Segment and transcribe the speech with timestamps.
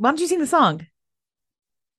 [0.00, 0.86] Why don't you sing the song?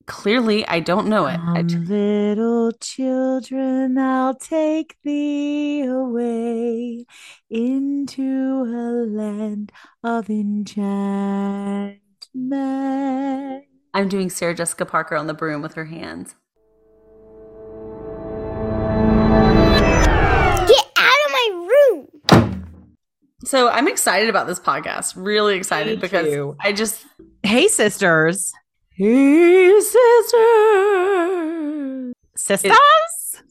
[0.07, 1.37] Clearly, I don't know it.
[1.37, 7.05] Come, t- little children, I'll take thee away
[7.51, 9.71] into a land
[10.03, 12.01] of enchantment.
[13.93, 16.33] I'm doing Sarah Jessica Parker on the broom with her hands.
[23.51, 25.11] So I'm excited about this podcast.
[25.17, 26.55] Really excited Me because too.
[26.61, 27.05] I just
[27.43, 28.53] Hey, sisters.
[28.91, 30.03] Hey sisters.
[32.37, 32.71] Sisters?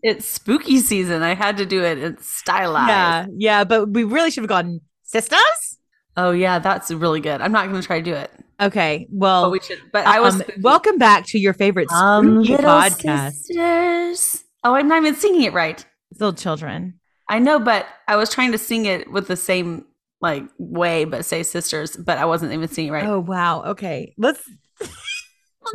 [0.03, 1.23] It's spooky season.
[1.23, 1.99] I had to do it.
[1.99, 2.89] It's stylized.
[2.89, 5.77] yeah, yeah, but we really should have gone sisters.
[6.17, 7.43] Oh yeah, that's really good.
[7.43, 8.30] I'm not going to try to do it.
[8.59, 9.83] Okay, well, But we should.
[9.93, 14.45] But I was um, welcome back to your favorite Um, spooky little podcast, sisters.
[14.65, 15.85] Oh, I'm not even singing it right.
[16.19, 16.95] little children.
[17.29, 19.85] I know, but I was trying to sing it with the same
[20.20, 23.06] like way, but say sisters, but I wasn't even seeing it right.
[23.06, 23.62] Oh wow.
[23.65, 24.43] Okay, let's
[24.80, 24.95] let's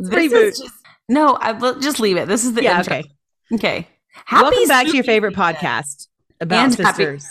[0.00, 0.58] this reboot.
[0.58, 0.74] just
[1.08, 1.34] no.
[1.34, 2.28] I will just leave it.
[2.28, 2.78] This is the yeah.
[2.78, 2.96] intro.
[2.96, 3.10] Okay.
[3.52, 3.88] Okay.
[4.32, 6.08] welcome back to your favorite podcast
[6.40, 7.26] about And happy- sisters,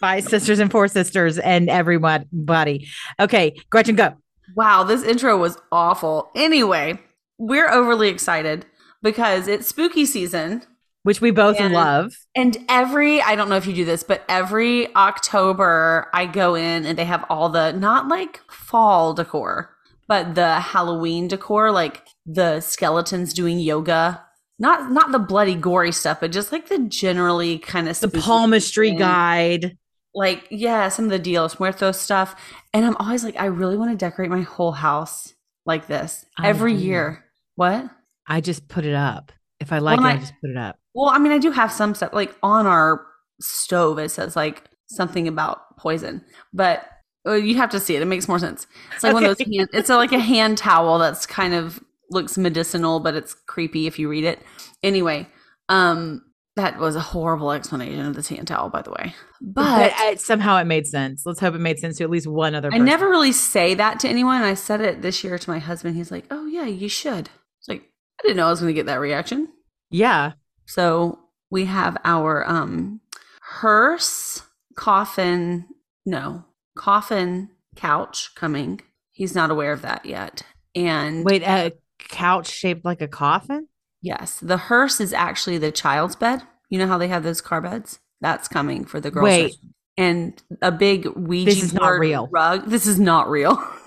[0.00, 2.88] by sisters and four sisters and everybody.
[3.18, 4.14] Okay, Gretchen, go.
[4.54, 6.30] Wow, this intro was awful.
[6.34, 7.00] Anyway,
[7.38, 8.66] we're overly excited
[9.02, 10.62] because it's spooky season.
[11.04, 12.14] Which we both And- love.
[12.34, 16.84] And every, I don't know if you do this, but every October I go in
[16.86, 19.74] and they have all the, not like fall decor,
[20.08, 24.22] but the Halloween decor, like the skeletons doing yoga.
[24.58, 28.90] Not not the bloody gory stuff, but just like the generally kind of The palmistry
[28.90, 29.76] and- guide.
[30.14, 32.36] like yeah, some of the Dios Muertos stuff.
[32.72, 35.34] And I'm always like, I really want to decorate my whole house
[35.66, 37.24] like this I every year.
[37.56, 37.90] What?
[38.28, 39.32] I just put it up.
[39.58, 40.76] If I like Well, it, I I- just put it up.
[40.94, 43.04] Well, I mean, I do have some stuff like on our
[43.40, 43.98] stove.
[43.98, 46.88] It says like something about poison, but
[47.26, 48.02] uh, you have to see it.
[48.02, 48.66] It makes more sense.
[48.94, 49.46] It's like one of those.
[49.46, 53.86] Hand, it's a, like a hand towel that's kind of looks medicinal, but it's creepy
[53.86, 54.40] if you read it.
[54.82, 55.26] Anyway,
[55.68, 56.22] um,
[56.56, 59.14] that was a horrible explanation of this hand towel, by the way.
[59.40, 61.24] But, But uh, somehow it made sense.
[61.26, 62.82] Let's hope it made sense to at least one other Person.
[62.82, 64.42] I never really say that to anyone.
[64.42, 65.96] I said it this year to my husband.
[65.96, 67.82] He's like, "Oh yeah, you should." It's like
[68.20, 69.48] I didn't know I was going to get that reaction.
[69.90, 70.32] Yeah.
[70.66, 71.18] So
[71.50, 73.00] we have our um
[73.42, 74.42] hearse
[74.76, 75.66] coffin,
[76.06, 76.44] no,
[76.76, 78.80] coffin couch coming.
[79.12, 80.42] He's not aware of that yet.
[80.74, 83.68] And Wait, a couch shaped like a coffin?
[84.02, 86.42] yes, the hearse is actually the child's bed.
[86.68, 88.00] You know how they have those car beds?
[88.20, 89.24] That's coming for the girls.
[89.24, 89.54] Wait.
[89.96, 92.28] And a big Ouija This is not real.
[92.32, 92.66] rug.
[92.68, 93.56] This is not real.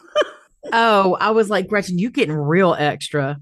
[0.73, 3.39] Oh, I was like, Gretchen, you getting real extra.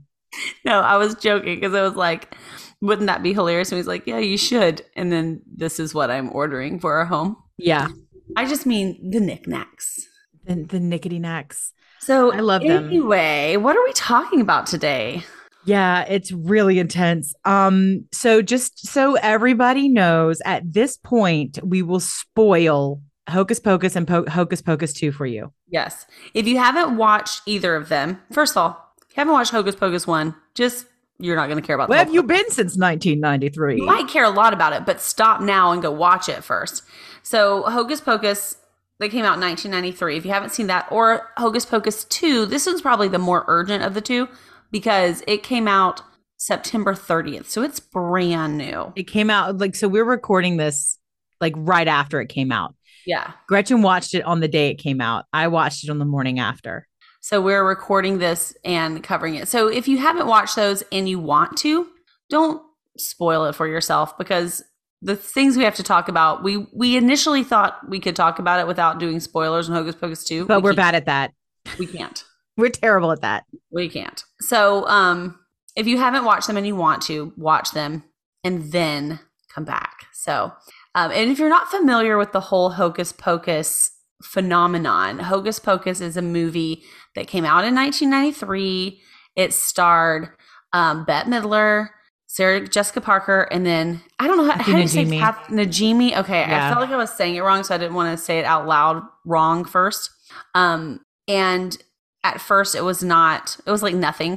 [0.63, 2.35] no, I was joking because I was like,
[2.81, 3.71] wouldn't that be hilarious?
[3.71, 4.83] And he's like, yeah, you should.
[4.95, 7.37] And then this is what I'm ordering for our home.
[7.57, 7.89] Yeah.
[8.35, 10.07] I just mean the knickknacks.
[10.45, 11.71] The, the nickety knacks.
[11.99, 12.87] So I love them.
[12.87, 15.23] Anyway, what are we talking about today?
[15.65, 17.33] Yeah, it's really intense.
[17.43, 24.07] Um, so just so everybody knows, at this point, we will spoil Hocus Pocus and
[24.07, 25.51] po- Hocus Pocus 2 for you.
[25.67, 26.05] Yes.
[26.35, 29.75] If you haven't watched either of them, first of all, if you haven't watched Hocus
[29.75, 30.85] Pocus 1, just
[31.19, 33.77] you're not going to care about Where have you been since 1993?
[33.77, 36.83] You might care a lot about it, but stop now and go watch it first.
[37.23, 38.57] So, Hocus Pocus,
[38.99, 40.17] they came out in 1993.
[40.17, 43.83] If you haven't seen that, or Hocus Pocus 2, this one's probably the more urgent
[43.83, 44.27] of the two
[44.71, 46.01] because it came out
[46.37, 47.45] September 30th.
[47.45, 48.91] So, it's brand new.
[48.95, 49.87] It came out like so.
[49.87, 50.99] We're recording this
[51.39, 52.75] like right after it came out.
[53.05, 53.31] Yeah.
[53.47, 55.25] Gretchen watched it on the day it came out.
[55.31, 56.87] I watched it on the morning after.
[57.25, 59.47] So we're recording this and covering it.
[59.47, 61.87] So if you haven't watched those and you want to,
[62.29, 62.61] don't
[62.99, 64.63] spoil it for yourself because
[65.01, 68.59] the things we have to talk about, we we initially thought we could talk about
[68.59, 70.45] it without doing spoilers in Hocus Pocus 2.
[70.45, 71.31] But we we're bad at that.
[71.79, 72.23] We can't.
[72.57, 73.45] We're terrible at that.
[73.71, 74.23] We can't.
[74.41, 75.39] So um
[75.75, 78.03] if you haven't watched them and you want to, watch them
[78.43, 79.19] and then
[79.51, 80.05] come back.
[80.13, 80.53] So
[80.93, 83.89] um, and if you're not familiar with the whole Hocus Pocus
[84.21, 86.83] phenomenon, Hocus Pocus is a movie
[87.15, 89.01] that came out in 1993.
[89.35, 90.29] It starred
[90.73, 91.89] um, Bette Midler,
[92.27, 95.05] Sarah Jessica Parker, and then I don't know how, how do you say.
[95.05, 96.17] Kath- Najimy.
[96.17, 96.67] Okay, Yeah.
[96.67, 98.45] I felt like I was saying it wrong, so I didn't want to say it
[98.45, 100.09] out loud wrong first.
[100.53, 101.77] Um, and
[102.23, 103.57] at first, it was not.
[103.65, 104.33] It was like nothing.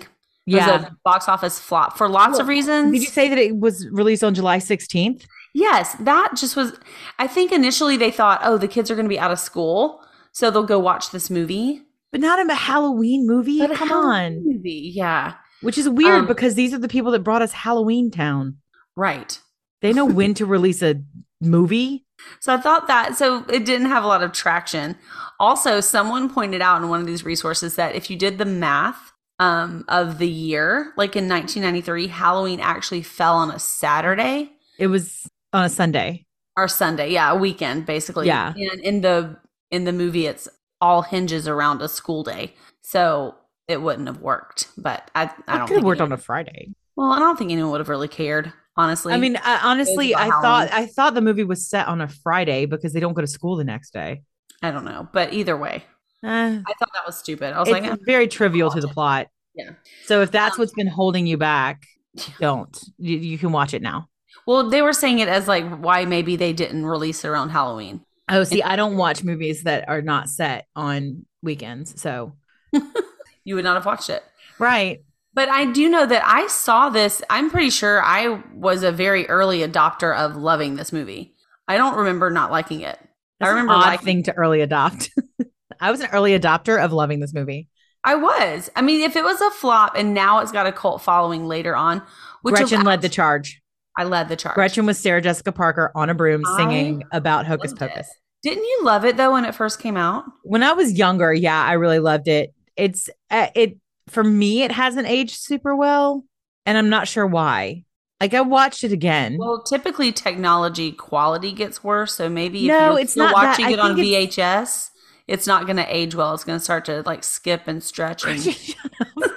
[0.46, 0.86] It was Yeah.
[0.86, 2.92] a box office flop for lots of reasons.
[2.92, 5.26] Did you say that it was released on July 16th?
[5.54, 6.78] Yes, that just was.
[7.18, 10.00] I think initially they thought, oh, the kids are going to be out of school,
[10.32, 11.82] so they'll go watch this movie.
[12.12, 13.58] But not in a Halloween movie.
[13.58, 14.44] But Come Halloween on.
[14.44, 18.10] movie, yeah, Which is weird Um, because these are the people that brought us Halloween
[18.10, 18.56] Town.
[18.96, 19.40] right.
[19.80, 21.00] They know when to release a
[21.40, 22.04] movie.
[22.40, 24.96] So I thought that so it didn't have a lot of traction.
[25.38, 29.12] Also, someone pointed out in one of these resources that if you did the math
[29.38, 34.50] um, of the year, like in 1993, Halloween actually fell on a Saturday
[34.80, 36.26] It was on a Sunday.
[36.56, 37.12] Our Sunday.
[37.12, 38.26] Yeah, a weekend basically.
[38.26, 38.52] Yeah.
[38.56, 39.36] And in the
[39.70, 40.48] in the movie, it's
[40.80, 43.34] all hinges around a school day, so
[43.66, 44.68] it wouldn't have worked.
[44.76, 46.74] But I, I don't could have worked anyone- on a Friday.
[46.96, 49.14] Well, I don't think anyone would have really cared, honestly.
[49.14, 52.66] I mean, I, honestly, I thought I thought the movie was set on a Friday
[52.66, 54.22] because they don't go to school the next day.
[54.62, 55.84] I don't know, but either way,
[56.24, 56.28] Eh,
[56.66, 57.52] I thought that was stupid.
[57.54, 59.28] I was it's like, eh, very trivial to the plot.
[59.54, 59.70] Yeah.
[60.06, 61.82] So if that's Um, what's been holding you back,
[62.40, 62.76] don't.
[62.98, 64.08] You, you can watch it now.
[64.46, 68.00] well, they were saying it as like why maybe they didn't release it around Halloween.
[68.28, 72.00] Oh, see, I don't watch movies that are not set on weekends.
[72.00, 72.36] So
[73.44, 74.22] You would not have watched it.
[74.58, 75.02] right.
[75.34, 77.22] But I do know that I saw this.
[77.30, 81.34] I'm pretty sure I was a very early adopter of loving this movie.
[81.68, 82.98] I don't remember not liking it.
[83.38, 85.10] That's I remember an odd liking thing to early adopt.
[85.80, 87.68] I was an early adopter of loving this movie.
[88.02, 88.68] I was.
[88.74, 91.76] I mean, if it was a flop and now it's got a cult following later
[91.76, 92.02] on,
[92.42, 93.62] which Gretchen led the charge.
[93.98, 94.54] I led the charge.
[94.54, 97.88] Gretchen was Sarah Jessica Parker on a broom I singing about Hocus loved it.
[97.90, 98.08] Pocus.
[98.42, 100.24] Didn't you love it though when it first came out?
[100.44, 102.54] When I was younger, yeah, I really loved it.
[102.76, 103.76] It's uh, it
[104.08, 104.62] for me.
[104.62, 106.24] It hasn't aged super well,
[106.64, 107.84] and I'm not sure why.
[108.20, 109.36] Like I watched it again.
[109.38, 113.48] Well, typically technology quality gets worse, so maybe if No, you're it's not that.
[113.48, 114.90] watching I it on think it's- VHS,
[115.26, 116.32] it's not going to age well.
[116.34, 118.24] It's going to start to like skip and stretch.
[118.24, 118.40] And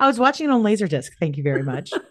[0.00, 1.10] I was watching it on Laserdisc.
[1.20, 1.92] Thank you very much.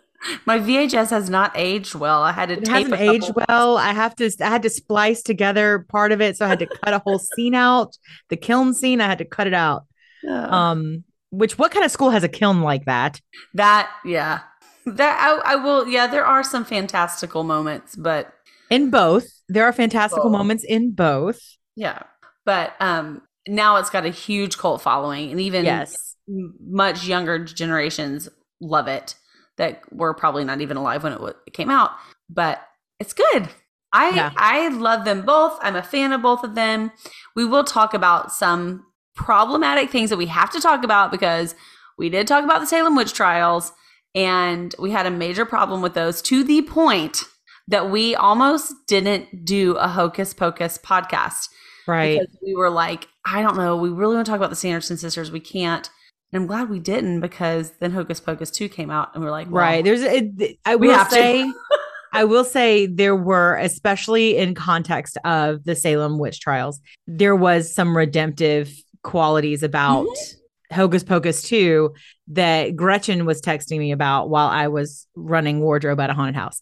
[0.46, 2.22] my VHS has not aged well.
[2.24, 3.78] I had to It hasn't aged well.
[3.78, 4.32] I have to.
[4.42, 7.20] I had to splice together part of it, so I had to cut a whole
[7.36, 7.98] scene out.
[8.30, 9.86] The kiln scene, I had to cut it out.
[10.30, 10.54] Ugh.
[10.54, 13.20] Um, which what kind of school has a kiln like that?
[13.56, 14.40] that yeah,
[14.86, 15.88] that I, I will.
[15.88, 18.34] Yeah, there are some fantastical moments, but
[18.70, 20.38] In both, there are fantastical Both.
[20.38, 21.40] moments in both.
[21.76, 22.04] yeah,
[22.46, 26.16] but um, now it's got a huge cult following, and even Yes.
[26.28, 28.30] much younger generations
[28.60, 29.16] love it
[29.62, 31.92] that were probably not even alive when it, wa- it came out
[32.30, 32.62] but
[33.00, 33.48] it's good
[33.94, 34.32] i Yeah.
[34.36, 36.92] i love them both i'm a fan of both of them
[37.36, 38.84] we will talk about some
[39.16, 41.54] problematic things that we have to talk about because
[41.98, 43.72] we did talk about the salem witch trials
[44.16, 47.24] and we had a major problem with those to the point
[47.68, 51.48] that we almost didn't do a hocus pocus podcast
[51.88, 52.20] Right.
[52.20, 54.98] because we were like, I don't know, we really want to talk about the Sanderson
[54.98, 55.32] sisters.
[55.32, 55.90] We can't.
[56.34, 59.48] And I'm glad we didn't because then Hocus Pocus 2 came out and we're like,
[59.52, 59.84] well, Right.
[59.84, 61.16] There's it, I We will have to.
[61.16, 61.54] say
[62.14, 67.74] I will say there were especially in context of the Salem witch trials, there was
[67.74, 68.72] some redemptive
[69.04, 70.38] qualities about Mm-hmm.
[70.76, 71.94] Hocus Pocus 2
[72.30, 76.62] that Gretchen was texting me about while I was running wardrobe at a haunted house.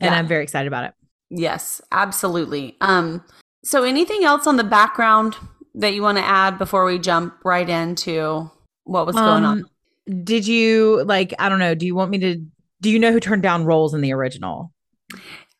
[0.00, 0.18] And Yeah.
[0.18, 0.94] I'm very excited about it.
[1.28, 2.74] Yes, absolutely.
[2.80, 3.22] Um,
[3.62, 5.36] so anything else on the background
[5.74, 8.50] that you want to add before we jump right into
[8.84, 9.64] what was going on?
[10.08, 12.36] Um, Did you like I don't know, do you want me to
[12.80, 14.72] do you know who turned down roles in the original?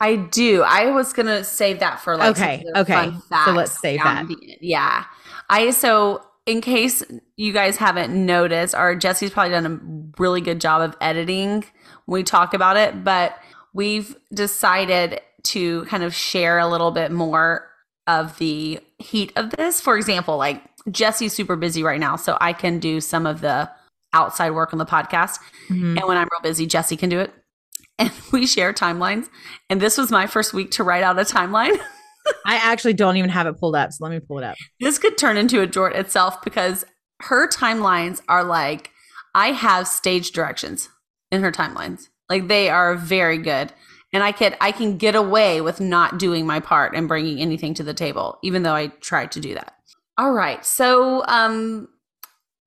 [0.01, 0.63] I do.
[0.63, 3.13] I was gonna save that for like Okay, okay.
[3.45, 4.29] So let's save that.
[4.29, 4.59] the.
[4.61, 5.05] Yeah.
[5.49, 7.03] I so in case
[7.37, 11.65] you guys haven't noticed, or Jesse's probably done a really good job of editing
[12.05, 13.39] when we talk about it, but
[13.73, 17.71] we've decided to kind of share a little bit more
[18.07, 19.81] of the heat of this.
[19.81, 23.71] For example, like Jesse's super busy right now, so I can do some of the
[24.13, 25.39] outside work on the podcast.
[25.69, 25.99] Mhm.
[25.99, 27.33] And when I'm real busy, Jesse can do it.
[27.99, 29.29] And we share timelines.
[29.71, 31.79] And this was my first week to write out a timeline.
[32.45, 34.57] I actually don't even have it pulled up, so let me pull it up.
[34.81, 36.85] this could turn into a jort itself because
[37.23, 38.91] her timelines are like,
[39.35, 40.89] I have stage directions
[41.31, 42.09] in her timelines.
[42.29, 43.73] Like they are very good.
[44.13, 47.75] And I could I can get away with not doing my part and bringing anything
[47.75, 49.75] to the table, even though I tried to do that.
[50.17, 50.65] All right.
[50.65, 51.89] So um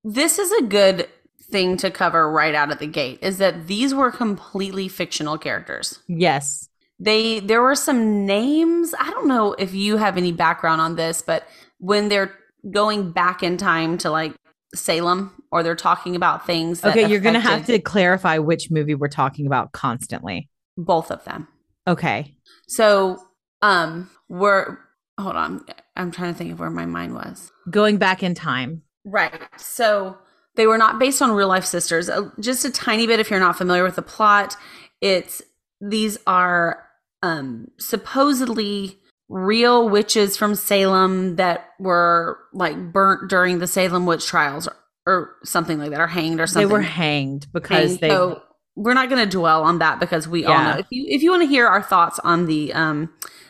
[0.04, 1.08] this is a good
[1.52, 6.00] thing to cover right out of the gate is that these were completely fictional characters
[6.10, 6.68] Yes.
[7.00, 11.22] they there were some names i don't know if you have any background on this
[11.22, 11.48] but
[11.80, 12.34] when they're
[12.70, 14.34] going back in time to like
[14.76, 18.70] salem or they're talking about things that Okay, you're going to have to clarify which
[18.70, 20.50] movie we're talking about constantly.
[20.78, 21.48] both of them
[21.88, 22.36] Okay.
[22.68, 23.18] so
[23.62, 24.78] um we're
[25.20, 25.64] hold on
[25.96, 28.84] i'm trying to think of where my mind was Going back in time.
[29.04, 29.42] Right.
[29.58, 30.18] So
[30.56, 32.10] they were not based on real life sisters.
[32.10, 34.56] Uh, just a tiny bit if you're not familiar with the plot.
[35.02, 35.42] It's
[35.82, 36.84] these are
[37.24, 38.98] um supposedly
[39.30, 45.36] real witches from Salem that were like burnt during the Salem witch trials or, or
[45.44, 46.68] something like that or hanged or something.
[46.68, 48.00] They were hanged because Hanged.
[48.00, 48.42] they So
[48.76, 50.78] we're not going to dwell on that because we all know.
[50.78, 53.10] If you if you want to hear our thoughts on the um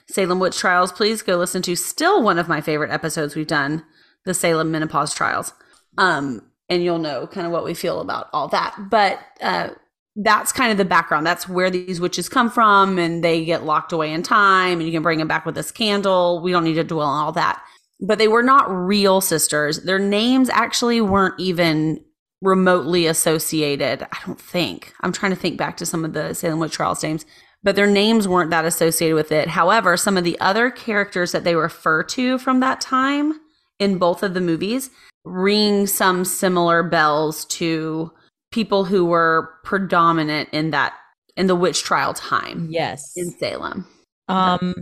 [0.10, 3.84] Salem Witch Trials, please go listen to still one of my favorite episodes we've done,
[4.26, 5.54] the Salem Menopause Trials.
[5.98, 8.76] Um, and you'll know kind of what we feel about all that.
[8.90, 9.70] But uh,
[10.16, 11.26] that's kind of the background.
[11.26, 14.92] That's where these witches come from, and they get locked away in time, and you
[14.92, 16.42] can bring them back with this candle.
[16.42, 17.62] We don't need to dwell on all that.
[18.00, 19.84] But they were not real sisters.
[19.84, 22.04] Their names actually weren't even
[22.42, 24.04] remotely associated.
[24.04, 24.94] I don't think.
[25.02, 27.26] I'm trying to think back to some of the Salem Witch Trials names,
[27.68, 29.50] but their names weren't that associated with it.
[29.50, 33.42] However, some of the other characters that they refer to from that time
[33.78, 34.90] in both of the movies
[35.26, 38.10] ring some similar bells to
[38.54, 40.94] people who were predominant in that
[41.36, 43.12] in the witch trial time Yes.
[43.18, 43.86] in Salem.
[44.30, 44.74] Um,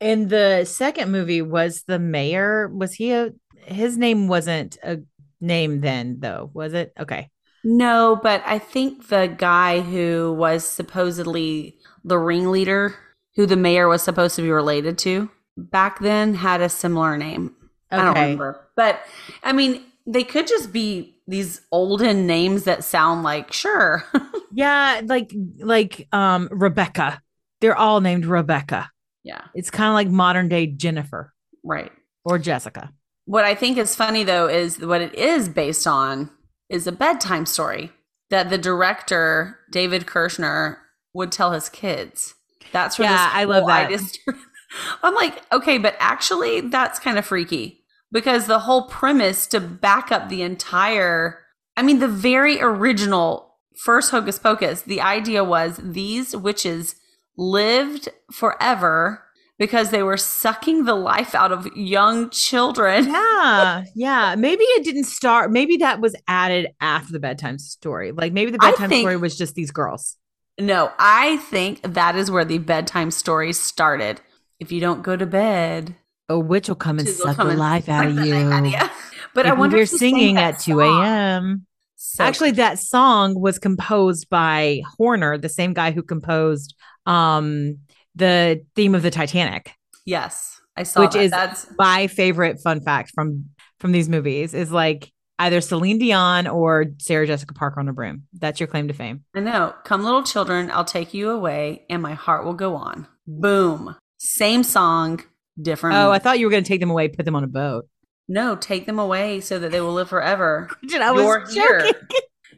[0.00, 2.68] in the second movie, was the mayor?
[2.68, 3.32] Was he a?
[3.66, 5.00] His name wasn't a
[5.42, 6.94] name then, though, was it?
[6.98, 7.28] Okay.
[7.64, 12.94] No, but I think the guy who was supposedly the ringleader,
[13.36, 17.54] who the mayor was supposed to be related to back then, had a similar name.
[17.90, 18.68] I don't remember.
[18.76, 19.00] But
[19.42, 24.04] I mean, they could just be these olden names that sound like sure.
[24.52, 27.22] Yeah, like like um Rebecca.
[27.60, 28.90] They're all named Rebecca.
[29.22, 31.92] yeah, It's kind of like modern day Jennifer right.
[32.24, 32.92] or Jessica.
[33.26, 36.30] What I think is funny though is what it is based on
[36.70, 37.92] is a bedtime story
[38.30, 40.78] that the director David Kirschner
[41.12, 42.34] would tell his kids.
[42.72, 44.16] That's where Yeah, this I love that.
[45.02, 50.12] I'm like, okay, but actually, that's kind of freaky because the whole premise to back
[50.12, 51.40] up the entire,
[51.76, 56.94] I mean, the very original first Hocus Pocus, the idea was these witches
[57.36, 59.24] lived forever
[59.60, 63.04] because they were sucking the life out of young children.
[63.40, 64.34] Yeah, yeah.
[64.36, 65.52] Maybe it didn't start.
[65.52, 68.10] Maybe that was added after the bedtime story.
[68.12, 70.16] Like maybe the bedtime think- story was just these girls.
[70.58, 74.20] No, I think that is where the bedtime story started.
[74.58, 75.94] If you don't go to bed,
[76.28, 78.34] A witch will come and suck the life out of you.
[78.34, 78.78] life out of you.
[79.34, 81.66] But I wonder If you're if singing at 2 a.m.
[81.96, 86.74] So- Actually, that song was composed by Horner, the same guy who composed
[87.06, 87.78] um
[88.14, 89.72] the theme of the Titanic.
[90.06, 91.22] yes, I saw Which that.
[91.24, 93.46] is- That's My favorite fun fact from
[93.80, 98.24] from these movies is like either Celine Dion or Sarah Jessica Parker on a broom.
[98.38, 99.24] That's your claim to fame.
[99.34, 99.74] I know.
[99.84, 103.06] Come, little children, I'll take you away, and my heart will go on.
[103.26, 103.96] Boom.
[104.18, 105.22] Same song,
[105.60, 105.96] different.
[105.96, 107.88] Oh, I thought you were going to take them away, put them on a boat.
[108.28, 108.54] no.
[108.54, 110.68] Take them away so that they will live forever.
[110.92, 111.90] I You're was here.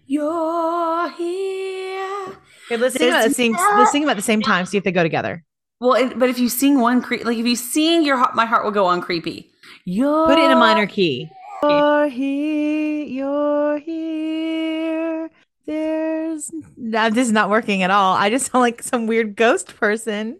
[0.06, 1.81] You're here.
[2.66, 4.66] Okay, let's sing, about the same, let's sing about the same time.
[4.66, 5.44] See if they go together.
[5.80, 8.46] Well, it, but if you sing one, cre- like if you sing your heart, my
[8.46, 9.50] heart will go on creepy.
[9.84, 11.28] You're Put it in a minor key.
[11.64, 13.04] You're here.
[13.04, 15.30] You're here.
[15.66, 16.50] There's.
[16.76, 18.14] Nah, this is not working at all.
[18.14, 20.38] I just sound like some weird ghost person.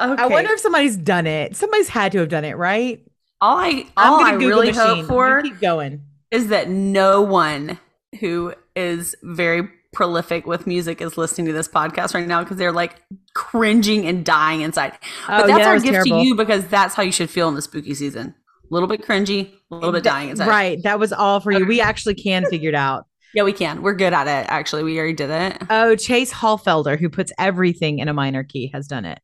[0.00, 0.22] Okay.
[0.22, 1.54] I wonder if somebody's done it.
[1.56, 3.00] Somebody's had to have done it, right?
[3.40, 4.82] all I I'm all gonna I Google really machine.
[5.00, 6.02] hope for You keep going.
[6.30, 7.78] is that no one
[8.20, 12.72] who is very prolific with music is listening to this podcast right now because they're
[12.72, 13.00] like
[13.34, 14.92] cringing and dying inside.
[15.26, 16.20] But Oh, that's yeah, our gift terrible.
[16.20, 18.34] to you because that's how you should feel in the spooky season.
[18.70, 20.48] A little bit cringy, a little bit dying inside.
[20.48, 20.82] Right.
[20.82, 21.64] That was all for you.
[21.66, 23.06] We actually can figure it out.
[23.36, 23.82] Yeah, we can.
[23.82, 24.46] We're good at it.
[24.48, 25.60] Actually, we already did it.
[25.68, 29.18] Oh, Chase Holfelder, who puts everything in a minor key, has done it.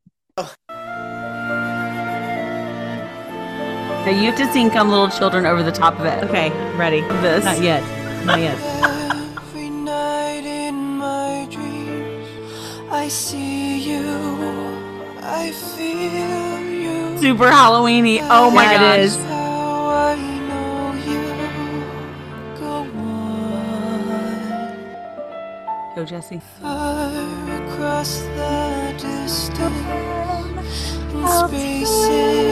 [4.05, 6.25] Now you have to sing "Come Little Children" over the top of it.
[6.25, 7.03] Okay, ready.
[7.23, 7.45] This.
[7.45, 7.85] Not yet.
[8.27, 8.97] Not yet.
[12.91, 14.05] I see you,
[15.23, 17.19] I feel you.
[17.19, 18.21] Super Halloweeny.
[18.31, 18.99] Oh my Yeah, god.
[19.01, 19.17] it is.
[19.17, 20.17] How I
[20.49, 21.25] know you.
[22.61, 22.73] Go
[23.07, 24.03] on
[25.97, 26.41] Go Jesse.
[26.61, 27.11] far
[27.63, 29.87] across the distance.
[31.39, 32.50] Spaces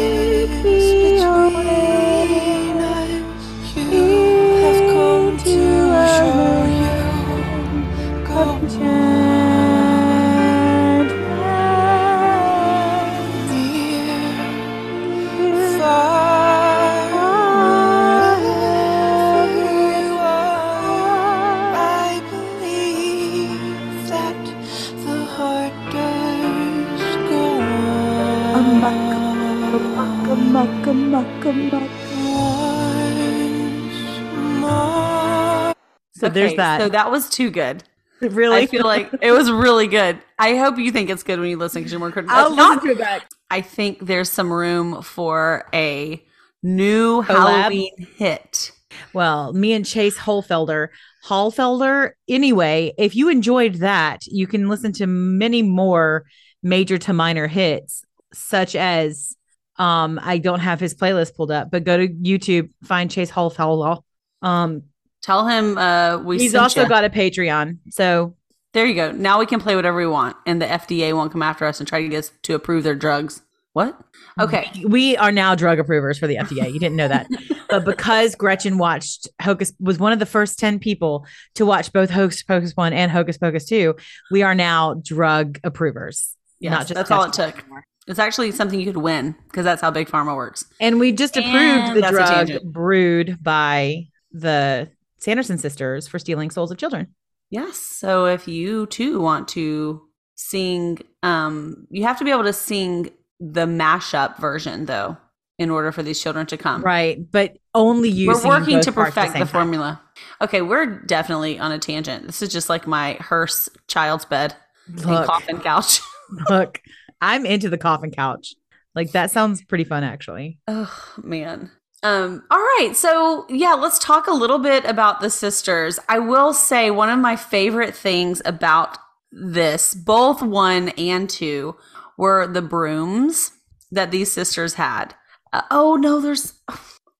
[36.28, 36.80] So there's that.
[36.80, 37.84] So that was too good.
[38.20, 38.56] really?
[38.56, 40.20] I feel like it was really good.
[40.38, 42.36] I hope you think it's good when you listen because you're more critical.
[42.36, 43.28] I'll Not- listen to it back.
[43.50, 46.22] I think there's some room for a
[46.62, 47.22] new?
[47.22, 48.72] Halloween hit.
[49.12, 50.88] Well, me and Chase Holfelder,
[51.26, 52.12] Hallfelder.
[52.28, 56.24] Anyway, if you enjoyed that, you can listen to many more
[56.62, 59.36] major to minor hits such as
[59.76, 64.04] um I don't have his playlist pulled up, but go to YouTube, find Chase Hall
[64.42, 64.82] Um
[65.22, 66.38] Tell him uh, we.
[66.38, 66.88] he's also ya.
[66.88, 67.78] got a Patreon.
[67.90, 68.36] So
[68.72, 69.12] There you go.
[69.12, 71.88] Now we can play whatever we want, and the FDA won't come after us and
[71.88, 73.42] try to get us to approve their drugs.
[73.72, 73.96] What?
[74.40, 74.70] Okay.
[74.88, 76.72] we are now drug approvers for the FDA.
[76.72, 77.28] You didn't know that.
[77.68, 82.10] but because Gretchen watched Hocus was one of the first 10 people to watch both
[82.10, 83.94] Hocus Pocus 1 and Hocus Pocus 2,
[84.32, 86.34] we are now drug approvers.
[86.58, 87.56] Yeah, not just that's all it took.
[87.58, 87.84] anymore.
[88.08, 90.64] It's actually something you could win because that's how big pharma works.
[90.80, 96.70] And we just approved And the drug brewed by the Sanderson sisters for stealing souls
[96.70, 97.14] of children.
[97.50, 97.76] Yes.
[97.76, 100.02] So if you too want to
[100.34, 103.10] sing, um, you have to be able to sing
[103.40, 105.16] the mashup version though,
[105.58, 106.82] in order for these children to come.
[106.82, 107.18] Right.
[107.30, 108.28] But only you.
[108.28, 109.48] We're working to perfect the, time.
[109.48, 110.00] formula.
[110.40, 112.26] Okay, we're definitely on a tangent.
[112.26, 114.54] This is just like my hearse child's bed
[114.88, 116.00] Look, coffin couch.
[116.50, 116.80] look,
[117.20, 118.54] I'm into the coffin couch.
[118.94, 120.58] Like that sounds pretty fun, actually.
[120.66, 121.70] Oh man.
[122.02, 125.98] Um, all right, so yeah, let's talk a little bit about the sisters.
[126.08, 128.98] I will say one of my favorite things about
[129.32, 131.76] this, both one and two,
[132.16, 133.52] were the brooms
[133.90, 135.14] that these sisters had.
[135.52, 136.60] Uh, oh no, there's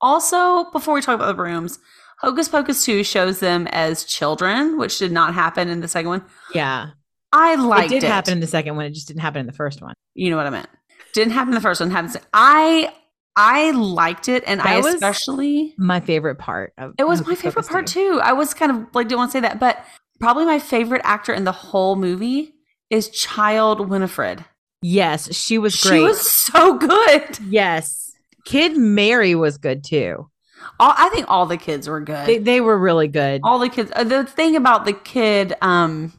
[0.00, 1.78] also before we talk about the brooms,
[2.20, 6.24] Hocus Pocus 2 shows them as children, which did not happen in the second one.
[6.52, 6.90] Yeah.
[7.32, 8.00] I liked it it.
[8.00, 8.86] did happen in the second one.
[8.86, 9.94] It just didn't happen in the first one.
[10.14, 10.68] You know what I meant.
[11.14, 11.90] Didn't happen in the first one.
[11.90, 12.16] Happened.
[12.16, 12.92] in I
[13.40, 17.36] I liked it, and I That was- especially My favorite part of it was my
[17.36, 18.14] favorite part 2.
[18.14, 18.20] too.
[18.20, 19.78] I was kind of like didn't want to say that, but
[20.18, 22.54] probably my favorite actor in the whole movie
[22.90, 24.44] is Child Winifred.
[24.82, 25.98] Yes, she was great.
[25.98, 27.38] She was so good.
[27.48, 28.10] yes.
[28.44, 30.30] Kid Mary was good too.
[30.80, 32.26] All, I think all the kids were good.
[32.26, 33.40] They, they were really good.
[33.44, 33.92] all the kids.
[33.94, 36.12] uh, The thing about the kid, um,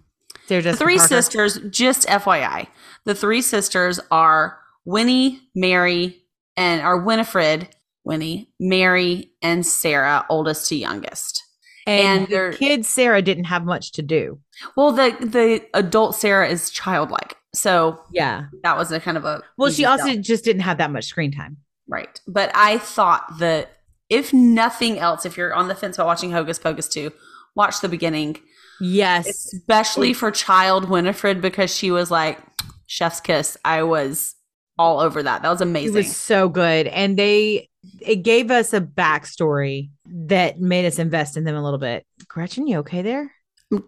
[0.48, 1.60] They're the just three sisters.
[1.70, 2.68] Just FYI,
[3.06, 6.24] the three sisters are Winnie, Mary,
[6.60, 7.68] and are Winifred,
[8.04, 11.44] Winnie, Mary, and Sarah, oldest to youngest.
[11.88, 14.40] and, and the kid Sarah didn't have much to do.
[14.76, 18.46] Well, the the adult Sarah is childlike, so Yeah.
[18.64, 21.32] that was a kind of a Well, she also just didn't have that much screen
[21.32, 21.58] time.
[21.88, 22.20] right.
[22.28, 23.70] But I thought that
[24.10, 27.12] if nothing else, if you're on the fence about watching Hocus Pocus two,
[27.56, 28.38] watch the beginning,
[28.82, 29.28] Yes.
[29.54, 32.38] especially for child Winifred because she was like
[32.88, 33.56] chef's kiss.
[33.66, 34.36] I was
[34.80, 35.44] all over that.
[35.44, 35.94] That was amazing.
[35.94, 36.88] It was so good.
[36.88, 37.70] And they
[38.02, 42.06] it gave us a backstory that made us invest in them a little bit.
[42.28, 43.32] Gretchen, you okay there?
[43.74, 43.80] I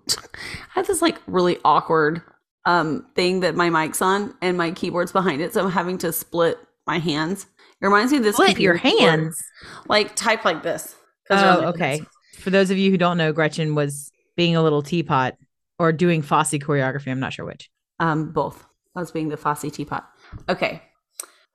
[0.75, 2.21] have this like really awkward
[2.65, 6.12] um thing that my mic's on and my keyboard's behind it, so I'm having to
[6.12, 7.47] split my hands.
[7.82, 9.19] It reminds me of this Split your computer keyboard.
[9.19, 9.41] hands.
[9.88, 10.95] like type like this.
[11.32, 11.97] Oh, okay.
[11.97, 12.08] hands.
[12.36, 15.36] For those of you who don't know, Gretchen was being a little teapot
[15.80, 17.08] or doing Fosse choreography.
[17.10, 17.71] I'm not sure which.
[17.99, 18.63] Um, both.
[18.95, 20.08] Us being the Fosse teapot.
[20.50, 20.82] Okay.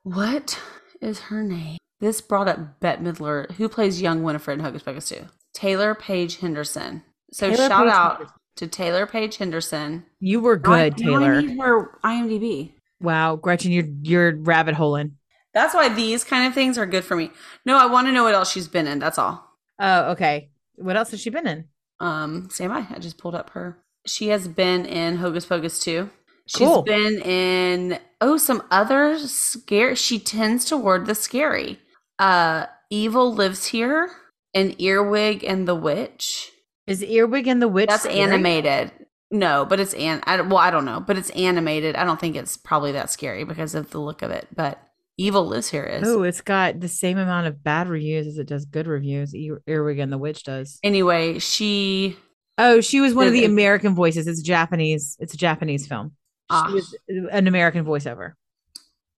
[0.03, 0.59] What
[1.01, 1.77] is her name?
[1.99, 5.25] This brought up Bette Midler, who plays young Winifred in Hocus Pocus 2.
[5.53, 7.03] Taylor Paige Henderson.
[7.31, 8.35] So Taylor shout Paige out Henderson.
[8.57, 10.05] to Taylor Paige Henderson.
[10.19, 11.41] You were I- good, I Taylor.
[11.41, 12.73] need her IMDb.
[13.01, 15.17] Wow, Gretchen, you're you're rabbit holing.
[15.53, 17.31] That's why these kind of things are good for me.
[17.65, 18.99] No, I want to know what else she's been in.
[18.99, 19.43] That's all.
[19.79, 20.49] Oh, okay.
[20.75, 21.65] What else has she been in?
[21.99, 22.85] Um, stand by.
[22.95, 23.79] I just pulled up her.
[24.05, 26.09] She has been in Hocus Pocus 2.
[26.47, 26.81] She's Cool.
[26.83, 29.95] been in oh some other scare.
[29.95, 31.79] She tends toward the scary.
[32.19, 34.09] Uh, Evil lives here.
[34.53, 36.51] And Earwig and the Witch.
[36.87, 37.89] Is Earwig and the Witch?
[37.89, 38.19] That's scary?
[38.21, 38.91] animated.
[39.29, 40.21] No, but it's an.
[40.25, 41.95] I, well, I don't know, but it's animated.
[41.97, 44.47] I don't think it's probably that scary because of the look of it.
[44.55, 44.81] But
[45.17, 46.07] Evil lives here is.
[46.07, 49.35] Oh, it's got the same amount of bad reviews as it does good reviews.
[49.35, 50.79] Ear- Earwig and the Witch does.
[50.81, 52.15] Anyway, she
[52.57, 54.25] Oh, she was one of the American voices.
[54.27, 55.17] It's Japanese.
[55.19, 56.13] It's a Japanese film.
[56.49, 56.67] Ah.
[56.67, 58.33] She was an American voiceover.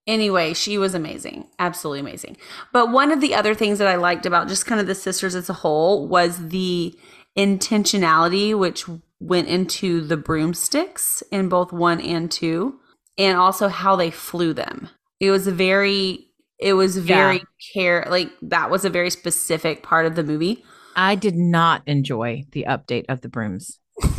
[0.08, 1.48] Anyway, she was amazing.
[1.60, 2.36] Absolutely amazing.
[2.74, 5.36] But one of the other things that I liked about just kind of the sisters
[5.36, 6.98] as a whole was the
[7.38, 8.86] intentionality which
[9.20, 12.80] went into the broomsticks in both one and two,
[13.18, 14.90] and also how they flew them.
[15.20, 16.28] It was very,
[16.60, 17.44] it was very Yeah.
[17.74, 20.64] care, like that was a very specific part of the movie.
[20.96, 23.80] I did not enjoy the update of the brooms.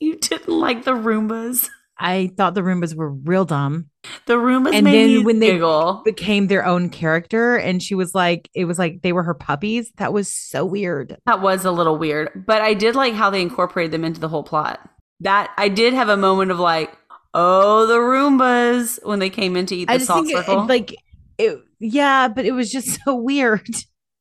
[0.00, 1.70] You didn't like the Roombas.
[1.98, 3.86] I thought the Roombas were real dumb.
[4.26, 5.58] The Roombas And then when they-
[6.04, 9.92] Became their own character, and she was like, it was like they were her puppies.
[9.98, 11.16] That was so weird.
[11.26, 14.28] That was a little weird, but I did like how they incorporated them into the
[14.28, 14.80] whole plot.
[15.20, 16.92] That I did have a moment of like,
[17.32, 20.64] oh, the Roombas when they came in to eat the I salt think it- circle.
[20.64, 20.96] it, like
[21.38, 23.66] it, yeah, but it was just so weird.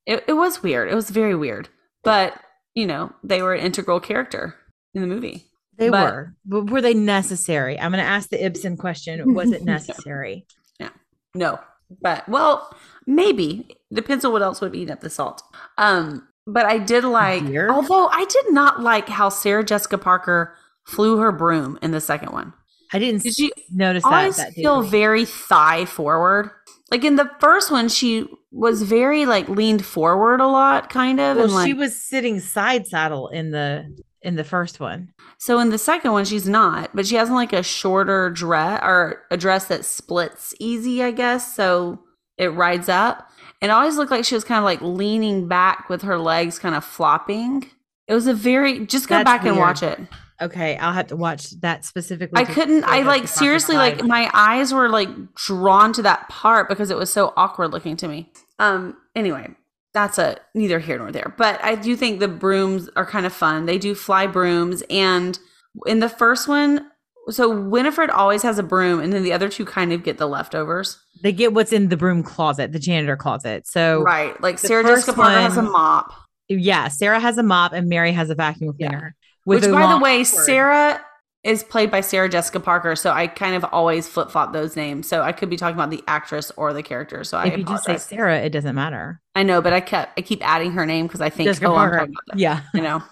[0.06, 0.90] it, it was weird.
[0.92, 1.70] It was very weird,
[2.04, 2.40] but
[2.76, 4.56] you know they were an integral character
[4.94, 5.48] in the movie.
[5.78, 7.80] They But- were, but were they necessary?
[7.80, 10.46] I'm going to ask the Ibsen question: Was it necessary?
[10.80, 10.90] Yeah.
[11.36, 11.60] No,
[12.02, 12.76] but well,
[13.08, 15.42] maybe depends on what else would eat up the salt.
[15.78, 17.70] Um, but I did like, Deer?
[17.72, 20.56] although I did not like how Sarah Jessica Parker
[20.86, 22.54] flew her broom in the second one.
[22.92, 24.36] I didn't Did you notice that.
[24.36, 26.52] that feel very thigh forward?
[26.92, 31.38] Like in the first one, she was very like leaned forward a lot, kind of,
[31.38, 35.14] well, and like she was sitting side saddle in the in the first one.
[35.38, 39.24] So in the second one, she's not, but she has like a shorter dress or
[39.30, 41.56] a dress that splits easy, I guess.
[41.56, 42.00] So
[42.38, 43.30] it rides up.
[43.62, 46.60] And it always looked like she was kind of like leaning back with her legs
[46.60, 47.70] kind of flopping.
[48.08, 50.00] It was a very just go That's back and watch it.
[50.42, 52.42] Okay, I'll have to watch that specifically.
[52.42, 56.92] I couldn't I like seriously like my eyes were like drawn to that part because
[56.92, 58.32] it was so awkward looking to me.
[58.60, 59.56] Um anyway,
[59.94, 61.34] that's a neither here nor there.
[61.38, 63.66] But I do think the brooms are kind of fun.
[63.66, 65.38] They do fly brooms and
[65.86, 66.90] in the first one
[67.30, 70.28] so Winifred always has a broom and then the other two kind of get the
[70.28, 71.00] leftovers.
[71.22, 73.66] they get what's in the broom closet, the janitor closet.
[73.66, 74.40] So right.
[74.42, 76.14] Like Sarah Jessica Parker has a mop.
[76.50, 78.90] yeah, Sarah has a mop and Mary has a vacuum Yeah.
[78.90, 79.16] cleaner.
[79.46, 80.24] Which by the way.
[80.26, 81.02] Sarah
[81.44, 85.08] is played by Sarah Jessica Parker, so I kind of always flip flop those names.
[85.08, 87.24] So I could be talking about the actress or the character.
[87.24, 87.98] So I if you just say.
[87.98, 89.22] Sarah, it doesn't matter.
[89.36, 91.74] I know, but I kept I keep adding her name because I think Jessica oh,
[91.74, 92.08] Parker.
[92.36, 92.62] Yeah.
[92.74, 93.04] You know.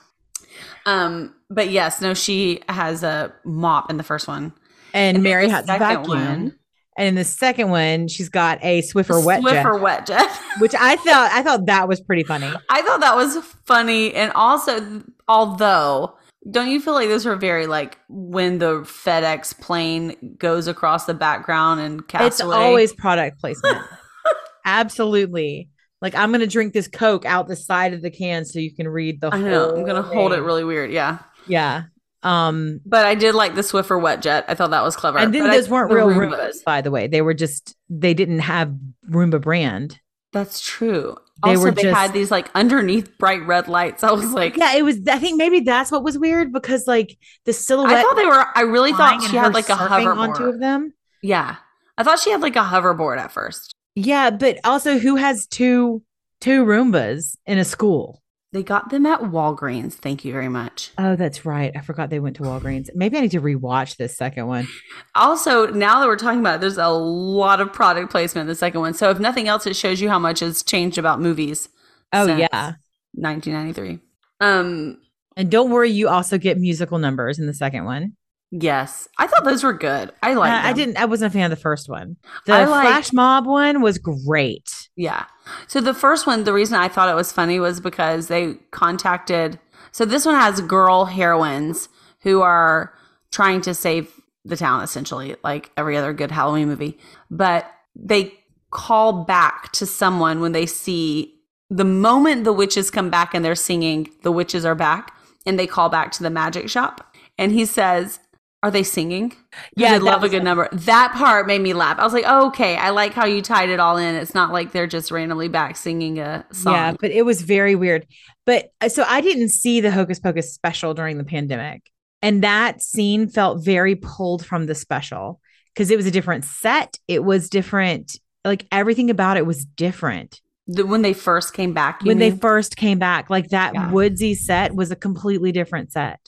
[0.86, 4.54] Um, but yes, no, she has a mop in the first one.
[4.94, 6.08] And, And Mary has a vacuum.
[6.08, 6.56] one-
[6.98, 10.30] And in the second one, she's got a Swiffer wet jet, Swiffer wet jet.
[10.60, 12.52] which I thought I thought that was pretty funny.
[12.70, 16.15] I thought that was funny, and also, although.
[16.49, 21.13] Don't you feel like those were very like when the FedEx plane goes across the
[21.13, 22.56] background and It's Castaway?
[22.56, 23.77] always product placement.
[24.65, 25.69] Absolutely.
[26.01, 28.88] Like I'm gonna drink this Coke out the side of the can so you can
[28.88, 29.69] read the I know.
[29.75, 30.91] I'm gonna hold it really weird.
[30.91, 31.19] Yeah.
[31.47, 31.84] Yeah.
[32.23, 34.45] Um But I did like the Swiffer wet jet.
[34.47, 35.19] I thought that was clever.
[35.19, 36.38] and then But I- those weren't the real Roombas.
[36.39, 37.08] Roombas, by the way.
[37.08, 38.73] They were just they didn't have
[39.10, 39.99] Roomba brand.
[40.34, 41.17] That's true.
[41.44, 44.04] They also, were they just- had these like underneath bright red lights.
[44.04, 47.17] I was like, Yeah, it was I think maybe that's what was weird because like
[47.46, 48.46] the silhouette I thought they were.
[48.56, 50.94] I really thought she had like a surfing on two of them.
[51.24, 51.58] Yeah,
[51.98, 53.76] I thought she had like a hoverboard at first.
[53.96, 56.04] Yeah, but also who has two
[56.39, 58.21] two Roombas in a school?
[58.54, 59.94] They got them at Walgreens.
[59.94, 60.92] Thank you very much.
[60.98, 61.72] Oh, that's right.
[61.74, 62.90] I forgot they went to Walgreens.
[62.94, 64.68] Maybe I need to rewatch this second one.
[65.16, 68.56] Also, now that we're talking about it, there's a lot of product placement in the
[68.56, 68.94] second one.
[68.94, 71.70] So, if nothing else, it shows you how much has changed about movies.
[72.12, 72.74] Oh yeah.
[73.14, 74.00] 1993.
[74.42, 75.00] Um,
[75.38, 78.18] And don't worry, you also get musical numbers in the second one.
[78.52, 80.12] Yes, I thought those were good.
[80.22, 80.52] I like.
[80.52, 80.98] Uh, I didn't.
[80.98, 82.18] I wasn't a fan of the first one.
[82.46, 84.90] The flash mob one was great.
[84.96, 85.26] Yeah.
[85.68, 89.60] So the first one, the reason I thought it was funny was because they contacted.
[89.92, 91.90] So this one has girl heroines
[92.22, 92.94] who are
[93.32, 94.12] trying to save
[94.46, 96.98] the town, essentially, like every other good Halloween movie.
[97.30, 98.34] But they
[98.72, 101.36] call back to someone when they see
[101.70, 105.14] the moment the witches come back and they're singing, the witches are back,
[105.46, 107.16] and they call back to the magic shop.
[107.38, 108.20] And he says,
[108.63, 109.34] Are they singing?
[109.76, 110.69] Yeah, that love a good number.
[110.71, 111.97] That part made me laugh.
[111.97, 114.13] I was like, oh, okay, I like how you tied it all in.
[114.15, 116.74] It's not like they're just randomly back singing a song.
[116.74, 118.06] Yeah, but it was very weird.
[118.45, 121.82] But uh, so I didn't see the Hocus Pocus special during the pandemic.
[122.21, 125.41] And that scene felt very pulled from the special
[125.74, 126.97] because it was a different set.
[127.08, 128.15] It was different.
[128.45, 130.39] Like everything about it was different.
[130.67, 133.89] The- when they first came back, you when they first came back, like that Yeah.
[133.91, 136.19] woodsy set was a completely different set.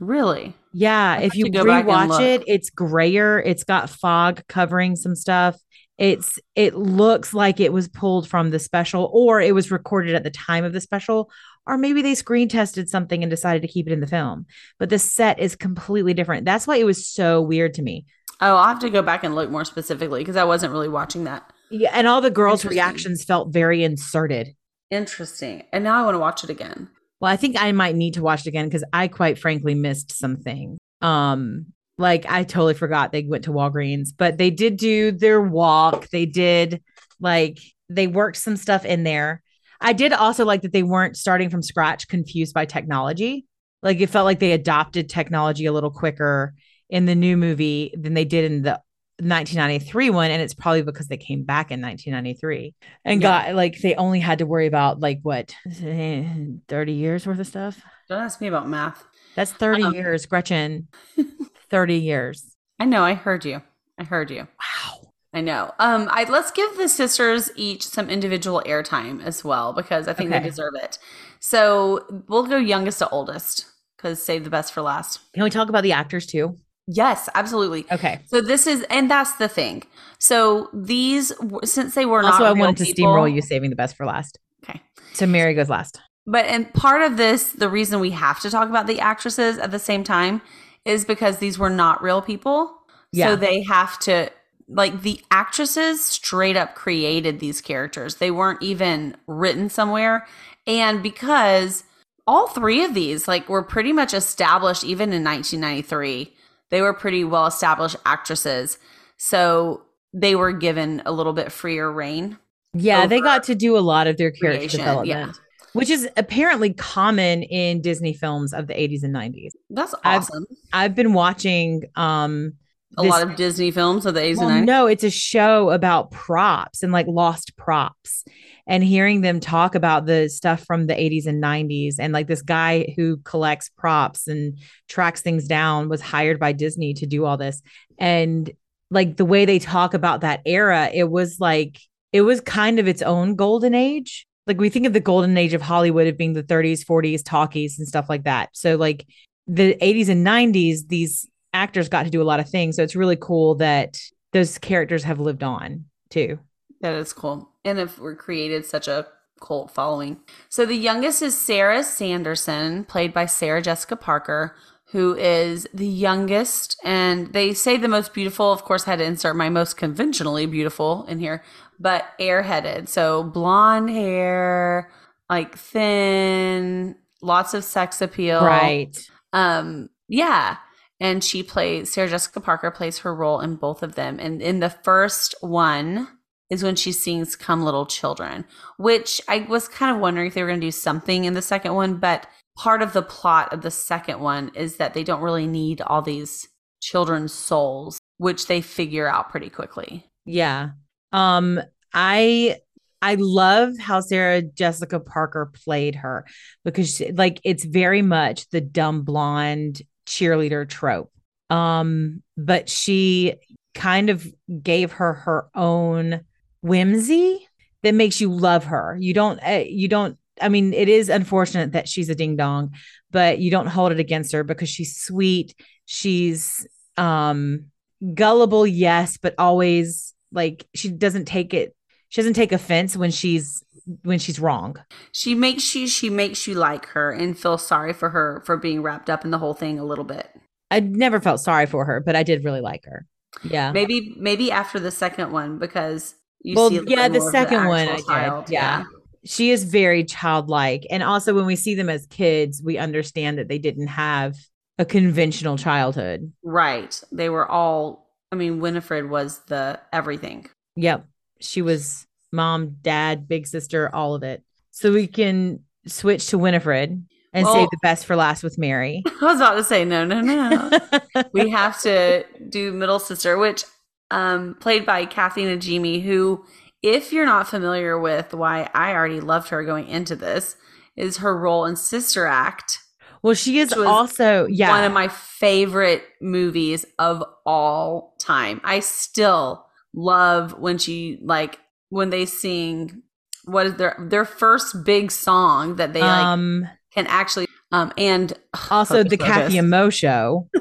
[0.00, 3.40] Really, Yeah, if you rewatch it, it's grayer.
[3.40, 5.56] It's got fog covering some stuff.
[5.98, 10.24] It's it looks like it was pulled from the special, or it was recorded at
[10.24, 11.30] the time of the special,
[11.66, 14.44] or maybe they screen tested something and decided to keep it in the film.
[14.78, 16.44] But the set is completely different.
[16.44, 18.04] That's why it was so weird to me.
[18.42, 21.24] oh, I'll have to go back and look more specifically because I wasn't really watching
[21.24, 21.50] that.
[21.70, 24.54] Yeah, and all the girls' reactions felt very inserted.
[24.90, 25.64] Interesting.
[25.72, 26.90] And now I want to watch it again.
[27.20, 30.12] Well, I think I might need to watch it again because I quite frankly missed
[30.12, 30.78] something.
[31.00, 31.66] Um,
[31.98, 36.08] like I totally forgot they went to Walgreens, but they did do their walk.
[36.08, 36.82] They did
[37.20, 39.42] like they worked some stuff in there.
[39.80, 43.46] I did also like that they weren't starting from scratch, confused by technology.
[43.82, 46.54] Like it felt like they adopted technology a little quicker
[46.90, 48.80] in the new movie than they did in the
[49.18, 52.74] 1993 one and it's probably because they came back in 1993
[53.04, 53.44] and Yeah.
[53.46, 56.24] got like they only had to worry about like what eh,
[56.68, 59.04] 30 years worth of stuff Don't ask me about math.
[59.34, 60.88] that's 30 Um, years gretchen
[61.70, 63.02] 30 years I know.
[63.02, 63.62] I heard you.
[63.98, 64.46] I heard you.
[64.60, 65.72] wow I know.
[65.78, 70.30] Um, I let's give the sisters each some individual airtime as well because I think
[70.30, 70.40] Okay.
[70.40, 70.98] they deserve it.
[71.40, 75.20] So we'll go youngest to oldest because save the best for last.
[75.34, 77.84] can we talk about the actors too Yes, absolutely.
[77.90, 78.20] Okay.
[78.26, 79.82] So this is, and that's the thing.
[80.18, 81.32] So these,
[81.64, 83.96] since they were Also, not I real wanted to people- steamroll you, saving the best
[83.96, 84.38] for last.
[84.64, 84.80] Okay.
[85.12, 86.00] So Mary goes last.
[86.26, 89.70] But and part of this, the reason we have to talk about the actresses at
[89.70, 90.42] the same time
[90.84, 92.72] is because these were not real people.
[93.12, 93.28] Yeah.
[93.30, 94.30] So they have to
[94.68, 98.16] like the actresses straight up created these characters.
[98.16, 100.26] They weren't even written somewhere.
[100.66, 101.84] And because
[102.26, 106.34] all three of these like were pretty much established even in 1993.
[106.70, 108.78] They were pretty well established actresses.
[109.16, 112.38] So they were given a little bit freer reign.
[112.74, 115.32] Yeah, they got to do a lot of their character creation, development, yeah.
[115.72, 119.52] which is apparently common in Disney films of the 80s and 90s.
[119.70, 120.46] That's I've- awesome.
[120.72, 122.52] I've been watching um
[122.98, 124.66] a this- lot of Disney films of the 80s well, and 90s.
[124.66, 128.24] no, it's a show about props and like lost props
[128.66, 132.42] and hearing them talk about the stuff from the 80s and 90s and like this
[132.42, 137.36] guy who collects props and tracks things down was hired by Disney to do all
[137.36, 137.62] this.
[137.98, 138.50] And
[138.90, 141.80] like the way they talk about that era it was like
[142.12, 144.26] it was kind of its own golden age.
[144.46, 147.78] Like we think of the golden age of Hollywood as being the 30s 40s talkies
[147.78, 148.50] and stuff like that.
[148.52, 149.06] So like
[149.46, 152.76] the 80s and 90s these actors got to do a lot of things.
[152.76, 153.98] So it's really cool that
[154.32, 156.38] those characters have lived on too.
[156.80, 157.48] That is cool.
[157.66, 159.06] And if we're created such a
[159.40, 160.20] cult following.
[160.48, 164.56] So the youngest is Sarah Sanderson, played by Sarah Jessica Parker,
[164.92, 166.76] who is the youngest.
[166.84, 168.52] And they say the most beautiful.
[168.52, 171.42] Of course, I had to insert my most conventionally beautiful in here,
[171.78, 172.88] but airheaded.
[172.88, 174.90] So blonde hair,
[175.28, 178.44] like thin, lots of sex appeal.
[178.44, 178.96] right
[179.32, 180.56] Um, yeah.
[180.98, 184.18] And she plays Sarah Jessica Parker plays her role in both of them.
[184.18, 186.08] And in the first one
[186.50, 188.44] is when she sings Come Little Children,
[188.78, 191.42] which I was kind of wondering if they were going to do something in the
[191.42, 195.20] second one, but part of the plot of the second one is that they don't
[195.20, 196.48] really need all these
[196.80, 200.06] children's souls, which they figure out pretty quickly.
[200.24, 200.70] Yeah.
[201.12, 201.60] Um
[201.92, 202.56] I
[203.02, 206.26] I love how Sarah Jessica Parker played her
[206.64, 211.12] because she- like it's very much the dumb blonde cheerleader trope.
[211.50, 213.34] Um but she
[213.74, 214.26] kind of
[214.62, 216.22] gave her her own
[216.66, 217.46] whimsy
[217.82, 218.96] that makes you love her.
[218.98, 222.72] You don't uh, you don't I mean it is unfortunate that she's a ding dong,
[223.10, 225.54] but you don't hold it against her because she's sweet.
[225.86, 227.66] She's um
[228.14, 231.74] gullible yes but always like she doesn't take it
[232.08, 233.62] she doesn't take offense when she's
[234.02, 234.76] when she's wrong
[235.12, 238.82] She makes you she makes you like her and feel sorry for her for being
[238.82, 240.28] wrapped up in the whole thing a little bit.
[240.70, 243.06] i never felt sorry for her but i did really like her
[243.42, 248.40] yeah Maybe maybe after the second one because Well, yeah, the second one actual I
[248.44, 248.84] did, yeah.
[249.24, 253.48] she is very childlike and also when we see them as kids we understand that
[253.48, 254.36] they didn't have
[254.78, 257.00] a conventional childhood Right.
[257.10, 260.48] They were all I mean Winifred was the everything.
[260.76, 261.06] yep
[261.40, 266.90] she was mom dad big sister all of it so we can switch to winifred
[267.32, 270.04] and Well- save the best for last with mary I was about to say no,
[270.04, 270.70] no, no.
[271.32, 273.64] we have to do middle sister, which
[274.10, 276.44] um played by Kathy Najimy, who,
[276.82, 280.56] if you're not familiar with why I already loved her going into this,
[280.96, 282.78] is her role in Sister Act.
[283.22, 284.70] Well, she is also yeah.
[284.70, 288.60] One of my favorite movies of all time.
[288.62, 293.02] I still love when she like when they sing
[293.44, 298.32] what is their their first big song that they like um can actually um and
[298.70, 299.60] also the Kathy.
[299.60, 300.48] Mo show.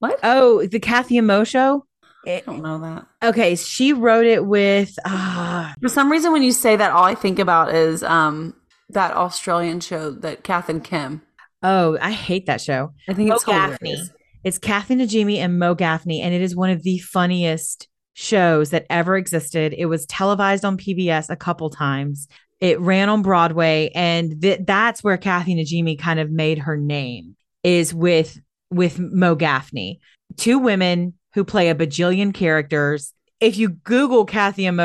[0.00, 0.18] What?
[0.22, 1.84] Oh, the Kathy Mo show.
[2.26, 3.06] I don't know that.
[3.30, 7.14] Okay, she wrote it with ah For some reason, when you say that, all I
[7.14, 8.54] think about is um
[8.90, 11.22] that Australian show that Kath and Kim.
[11.62, 12.92] oh, I hate that show.
[13.08, 13.90] I think Mo it's Gaffney.
[13.90, 14.10] hilarious.
[14.42, 18.86] It's Kathy Najimy and Mo Gaffney, and it is one of the funniest shows that
[18.90, 19.74] ever existed.
[19.76, 22.26] It was televised on PBS a couple times.
[22.58, 27.36] It ran on Broadway, and th- that's where Kathy Najimy kind of made her name
[27.62, 28.38] is with
[28.70, 30.00] with Mo Gaffney.
[30.36, 33.12] Two women who play a bajillion characters.
[33.40, 34.76] If you Google Kathy and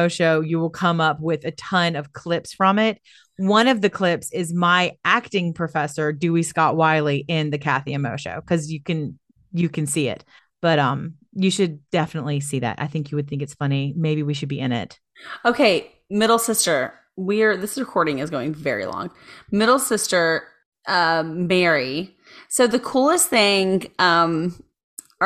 [0.42, 3.02] you will come up with a ton of clips from it.
[3.38, 8.02] One of the clips is my acting professor, Dewey Scott Wiley, in the Kathy and
[8.42, 9.20] because you can
[9.52, 10.24] you can see it.
[10.62, 12.78] But um, you should definitely see that.
[12.80, 13.94] I think you would think it's funny.
[13.96, 15.00] Maybe we should be in it.
[15.44, 16.94] Okay, middle sister.
[17.18, 19.12] We're this recording is going very long.
[19.52, 20.48] Middle sister,
[20.88, 22.16] um, Mary.
[22.50, 24.62] So the coolest thing, um,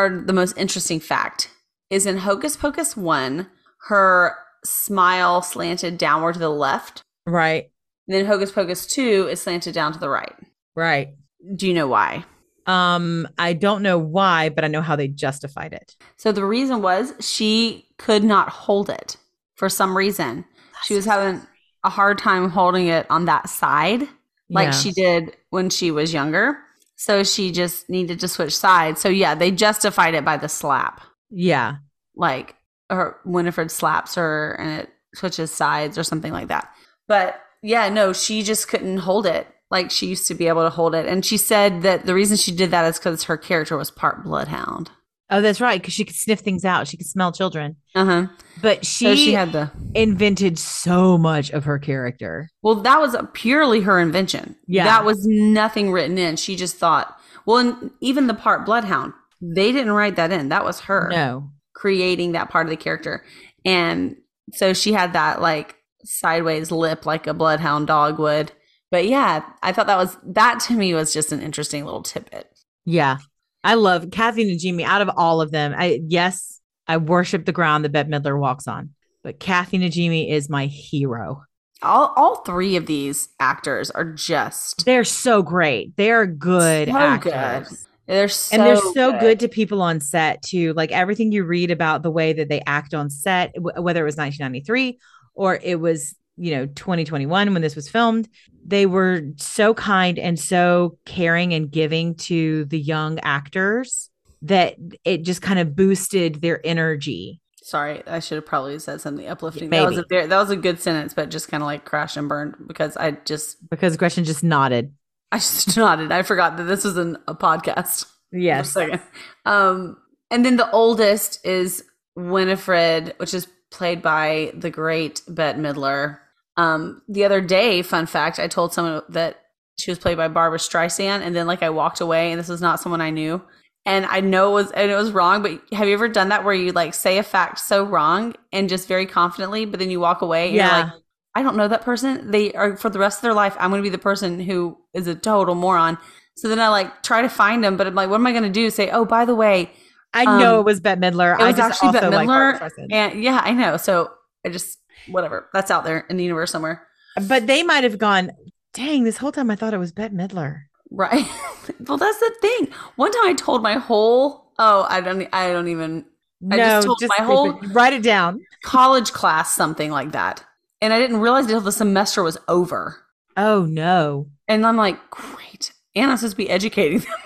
[0.06, 1.50] or the most interesting fact
[1.90, 3.48] is in Hocus Pocus one,
[3.88, 7.02] her smile slanted downward to the left.
[7.26, 7.70] Right.
[8.08, 10.36] And then Hocus Pocus two is slanted down to the right.
[10.76, 11.10] Right.
[11.56, 12.26] Do you know why?
[12.66, 15.96] Um, I don't know why, but I know how they justified it.
[16.18, 19.18] So the reason was she could not hold it
[19.56, 20.46] for some reason.
[20.84, 21.42] she was having
[21.84, 24.08] a hard time holding it on that side,
[24.50, 24.72] like Yeah.
[24.72, 26.58] she did when she was younger.
[27.00, 29.00] So she just needed to switch sides.
[29.00, 31.00] So yeah, they justified it by the slap.
[31.30, 31.78] Yeah.
[32.14, 32.58] Like
[32.90, 36.70] or Winifred slaps her and it switches sides or something like that.
[37.08, 39.48] But yeah, no, she just couldn't hold it.
[39.72, 41.06] Like she used to be able to hold it.
[41.06, 44.22] And she said that the reason she did that is because her character was part
[44.22, 44.92] bloodhound.
[45.32, 45.80] Oh, that's right.
[45.80, 46.88] Because she could sniff things out.
[46.88, 47.76] She could smell children.
[47.94, 48.28] Uh-huh.
[48.62, 52.50] But she, So she had the invented so much of her character.
[52.64, 54.56] Well, that was purely her invention.
[54.68, 54.86] Yeah.
[54.86, 56.36] That was nothing written in.
[56.36, 57.16] She just thought,
[57.46, 60.50] well, and even the part Bloodhound, they didn't write that in.
[60.50, 61.52] That was her No.
[61.74, 63.24] creating that part of the character.
[63.64, 64.16] And
[64.54, 68.52] so she had that like sideways lip like a Bloodhound dog would.
[68.92, 72.50] But yeah, I thought that was, that to me was just an interesting little tidbit.
[72.86, 73.18] Yeah.
[73.64, 75.74] I love Kathy Najimy out of all of them.
[75.78, 78.92] I yes, I worship the ground that Bette Midler walks on.
[79.24, 81.44] But Kathy Najimy is my hero.
[81.82, 85.96] All, all three of these actors are just They're so great.
[85.96, 87.88] They're good So actors.
[88.06, 89.40] They're so and they're so good.
[89.42, 90.74] to people on set too.
[90.74, 94.06] Like everything you read about the way that they act on set, w- whether it
[94.06, 95.00] was 1993
[95.36, 98.30] or it was, you know, 2021 when this was filmed,
[98.66, 104.10] they were so kind and so caring and giving to the young actors
[104.44, 107.42] that it just kind of boosted their energy.
[107.62, 109.70] Sorry, I should have probably said something uplifting.
[109.70, 110.28] That was a Maybe.
[110.28, 113.12] that was a good sentence, but just kind of like crashed and burned because I
[113.12, 114.94] just Because Gretchen just nodded.
[115.32, 116.12] I just nodded.
[116.12, 118.06] I forgot that this was an, a podcast.
[118.34, 118.72] a Yes.
[118.72, 119.02] second.
[119.46, 119.98] Um,
[120.32, 121.84] and then the oldest is
[122.16, 126.20] Winifred, which is played by the great Bette Midler.
[126.58, 129.42] Um, the other day, fun fact, I told someone that
[129.78, 132.62] she was played by Barbra Streisand, and then like I walked away, and this was
[132.62, 133.42] not someone I knew.
[133.86, 136.44] And I know it was and it was wrong, but have you ever done that
[136.44, 140.00] where you like say a fact so wrong and just very confidently, but then you
[140.02, 140.84] walk away and you're Yeah.
[140.84, 140.94] like,
[141.34, 142.30] I don't know that person.
[142.30, 143.56] They are for the rest of their life.
[143.58, 145.98] I'm going to be the person who is a total moron.
[146.36, 148.44] So then I like try to find them, but I'm like, what am I going
[148.44, 148.70] to do?
[148.70, 149.72] Say, oh, by the way,
[150.14, 151.36] I know Um, it was Bette Midler.
[151.36, 152.60] it I was just actually Bette Midler.
[152.60, 152.88] Streisand.
[152.92, 153.78] and yeah, I know.
[153.78, 154.12] So
[154.46, 155.50] I just whatever.
[155.54, 156.88] That's out there in the universe somewhere,
[157.28, 158.32] But they might have gone,
[158.74, 160.64] dang, this whole time I thought it was Bette Midler.
[160.92, 161.26] right?
[161.88, 162.68] well, that's the thing.
[162.96, 166.06] One time I told my whole oh, I don't, I don't even
[166.52, 167.68] I No, just told just my whole- it.
[167.74, 168.42] write it down.
[168.64, 170.44] college class something like that,
[170.82, 172.98] and I didn't realize until the semester was over.
[173.38, 174.28] Oh no.
[174.48, 175.74] And I'm like, great.
[175.96, 177.14] And I'm supposed to be educating them.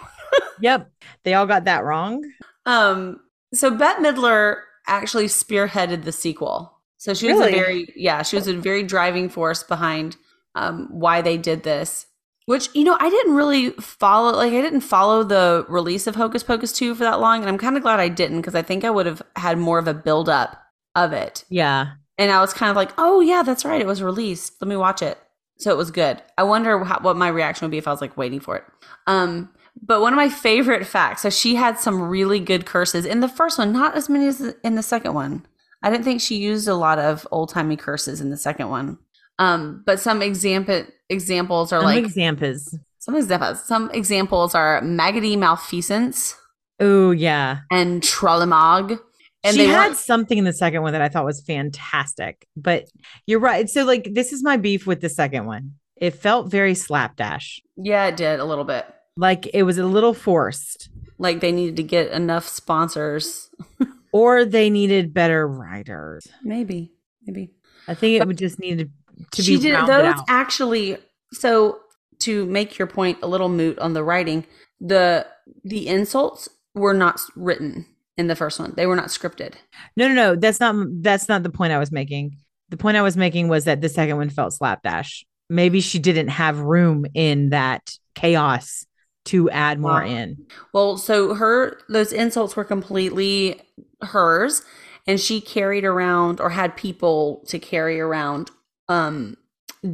[0.59, 0.91] Yep.
[1.23, 2.23] They all got that wrong.
[2.65, 3.19] Um,
[3.53, 6.72] so Bette Midler actually spearheaded the sequel.
[7.03, 7.51] So she was Really?
[7.51, 10.15] a very yeah, she was a very driving force behind
[10.55, 12.07] um why they did this.
[12.45, 16.43] Which, you know, I didn't really follow like I didn't follow the release of Hocus
[16.43, 18.85] Pocus 2 for that long, and I'm kind of glad I didn't because I think
[18.85, 20.61] I would have had more of a build up
[20.95, 21.43] of it.
[21.49, 21.93] Yeah.
[22.17, 24.53] And I was kind of like, oh yeah, that's right, it was released.
[24.61, 25.17] Let me watch it.
[25.57, 26.21] So it was good.
[26.37, 28.63] I wonder how, what my reaction would be if I was like waiting for it.
[29.07, 29.49] Um,
[29.81, 31.21] but one of my favorite facts.
[31.23, 34.39] So she had some really good curses in the first one, not as many as
[34.63, 35.45] in the second one.
[35.84, 38.98] I didn't think she used a lot of old timey curses in the second one.
[39.39, 42.76] Um, but some example examples are Some like examples.
[43.00, 43.63] some examples.
[43.65, 46.36] Some examples are maggoty malfeasance
[46.80, 47.60] Oh yeah.
[47.72, 49.00] and trollimog.
[49.43, 52.48] And she they had something in the second one that I thought was fantastic.
[52.56, 52.86] But
[53.28, 53.69] you're right.
[53.69, 55.74] So like this is my beef with the second one.
[55.98, 57.62] It felt very slapdash.
[57.76, 58.86] yeah, it did a little bit.
[59.17, 60.89] Like it was a little forced.
[61.17, 63.50] Like they needed to get enough sponsors.
[64.13, 66.28] Or they needed better writers.
[66.43, 66.93] Maybe,
[67.26, 67.49] maybe.
[67.88, 68.89] I think it would just need to
[69.34, 70.23] she be She did those out.
[70.28, 70.97] actually
[71.34, 71.80] so
[72.19, 74.45] to make your point a little moot on the writing
[74.80, 75.26] the
[75.63, 77.86] the insults were not written
[78.17, 79.56] in the first one they were not scripted
[79.97, 80.36] No, no, no.
[80.36, 82.38] That's not that's not the point I was making.
[82.69, 85.26] The point I was making was that the second one felt slapdash.
[85.49, 88.86] Maybe she didn't have room in that chaos
[89.25, 90.05] to add more Wow.
[90.07, 90.45] in.
[90.73, 93.62] well so her those insults were completely
[94.01, 94.63] hers
[95.07, 98.52] and she carried around or had people to carry around
[98.89, 99.37] um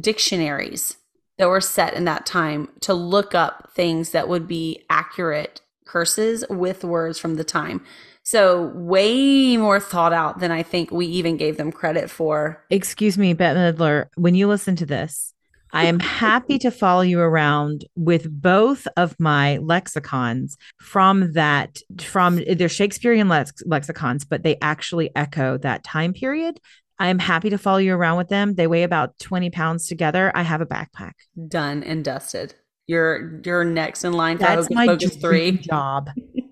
[0.00, 0.96] dictionaries
[1.38, 6.44] that were set in that time to look up things that would be accurate curses
[6.50, 7.84] with words from the time.
[8.22, 12.62] So way more thought out than I think we even gave them credit for.
[12.70, 15.32] Excuse me, Bette Midler, when you listen to this,
[15.72, 22.40] I am happy to follow you around with both of my lexicons from that from
[22.56, 26.60] they're Shakespearean lex- lexicons, but they actually echo that time period.
[26.98, 28.54] I am happy to follow you around with them.
[28.54, 30.30] They weigh about 20 pounds together.
[30.34, 31.12] I have a backpack.
[31.48, 32.54] Done and dusted.
[32.86, 35.62] you're you're next in line for That's Hocus my Pocus dream 3.
[35.66, 36.10] job.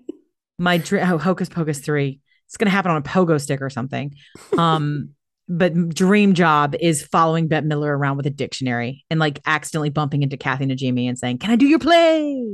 [0.57, 1.03] my dream.
[1.11, 2.19] Oh, Hocus Pocus three.
[2.47, 4.15] It's gonna happen on a pogo stick or something.
[4.57, 5.11] Um,
[5.49, 10.21] but dream job is following Bette Midler around with a dictionary and like accidentally bumping
[10.23, 12.45] into Kathy Najimy and saying, "Can I do your play?"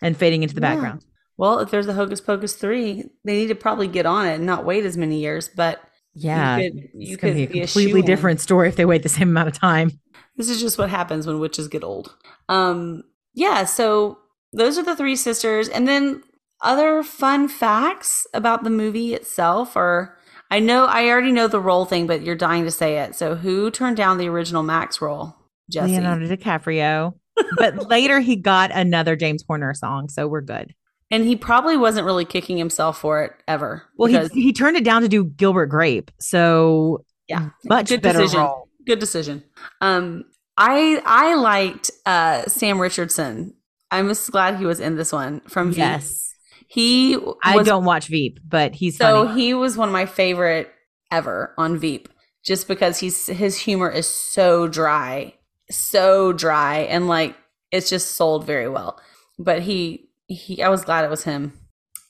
[0.00, 0.74] and fading into the Yeah.
[0.74, 1.04] background.
[1.36, 4.46] Well, if there's a Hocus Pocus 3, they need to probably get on it and
[4.46, 5.80] not wait as many years, but
[6.14, 9.02] Yeah, you could, you could be a be a completely different story if they wait
[9.02, 9.90] the same amount of time.
[10.36, 12.14] This is just what happens when witches get old.
[12.48, 13.02] Um,
[13.34, 14.18] yeah, so
[14.52, 15.68] those are the three sisters.
[15.68, 16.22] And then
[16.62, 20.16] other fun facts about the movie itself are
[20.54, 23.16] I know I already know the role thing, but you're dying to say it.
[23.16, 25.34] So who turned down the original Max role?
[25.68, 25.92] Jesse.
[25.94, 27.14] Leonardo DiCaprio.
[27.56, 30.72] but later he got another James Horner song, so we're good.
[31.10, 33.82] And he probably wasn't really kicking himself for it ever.
[33.96, 37.50] Well, he he turned it down to do Gilbert Grape, so Yeah.
[37.64, 38.40] much Good better decision.
[38.40, 38.68] role.
[38.86, 39.42] good decision.
[39.80, 40.24] Um,
[40.56, 43.54] I I liked uh Sam Richardson.
[43.90, 45.72] I'm just glad he was in this one from.
[45.72, 46.33] Yes,
[46.74, 49.40] He I don't watch Veep, but he's so funny.
[49.40, 50.72] he was one of my favorite
[51.12, 52.08] ever on Veep,
[52.44, 55.34] just because he's his humor is so dry,
[55.70, 57.36] so dry, and like
[57.70, 59.00] it's just sold very well.
[59.38, 61.52] But he he, I was glad it was him.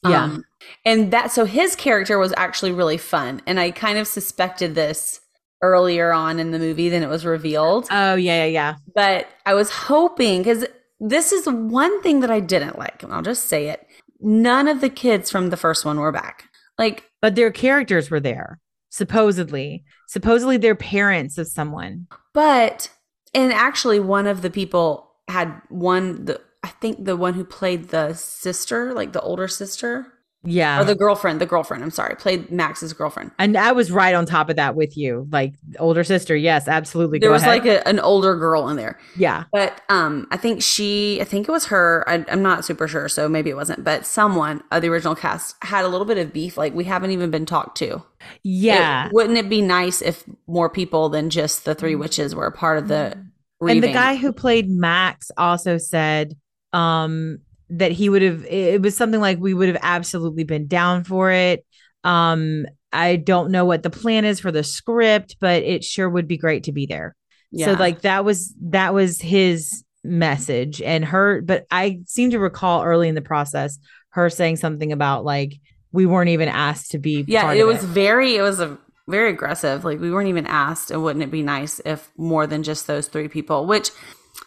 [0.02, 0.24] Yeah.
[0.24, 0.44] Um,
[0.86, 5.20] and that so his character was actually really fun, and I kind of suspected this
[5.60, 8.74] earlier on in the movie than it was revealed Oh yeah, yeah, yeah.
[8.94, 10.66] but I was hoping because
[11.00, 13.83] this is one thing that I didn't like, and I'll just say it.
[14.24, 16.48] None of the kids from the first one were back.
[16.78, 18.58] Like, But their characters were there,
[18.88, 19.84] supposedly.
[20.08, 22.06] Supposedly, they're parents of someone.
[22.32, 22.90] but
[23.34, 26.24] and actually, one of the people had one.
[26.24, 30.13] The I think the one who played the sister, like the older sister,
[30.44, 31.40] Yeah, or the girlfriend.
[31.40, 31.82] The girlfriend.
[31.82, 33.30] I'm sorry, played Max's girlfriend.
[33.38, 35.26] and I was right on top of that with you.
[35.32, 37.18] Like older sister, yes, absolutely.
[37.18, 37.64] There Go was ahead.
[37.64, 38.98] like a, an older girl in there.
[39.16, 42.04] yeah, But um, I think she, I think it was her.
[42.06, 43.84] I, I'm not super sure, so maybe it wasn't.
[43.84, 46.56] But someone of the original cast had a little bit of beef.
[46.56, 48.02] Like we haven't even been talked to.
[48.42, 49.06] yeah.
[49.06, 52.52] It- wouldn't it be nice if more people than just the three witches were a
[52.52, 53.16] part of the?
[53.60, 56.36] and the guy who played Max also said
[56.74, 57.38] um
[57.78, 61.30] that he would have it was something like we would have absolutely been down for
[61.30, 61.64] it.
[62.02, 66.28] Um I don't know what the plan is for the script, but it sure would
[66.28, 67.16] be great to be there.
[67.56, 72.84] So like that was that was his message and her but I seem to recall
[72.84, 73.78] early in the process
[74.10, 75.54] her saying something about like
[75.94, 79.84] we weren't even asked to be yeah, it was very, it was a very aggressive.
[79.84, 83.06] Like we weren't even asked, and wouldn't it be nice if more than just those
[83.06, 83.64] three people?
[83.64, 83.90] Which,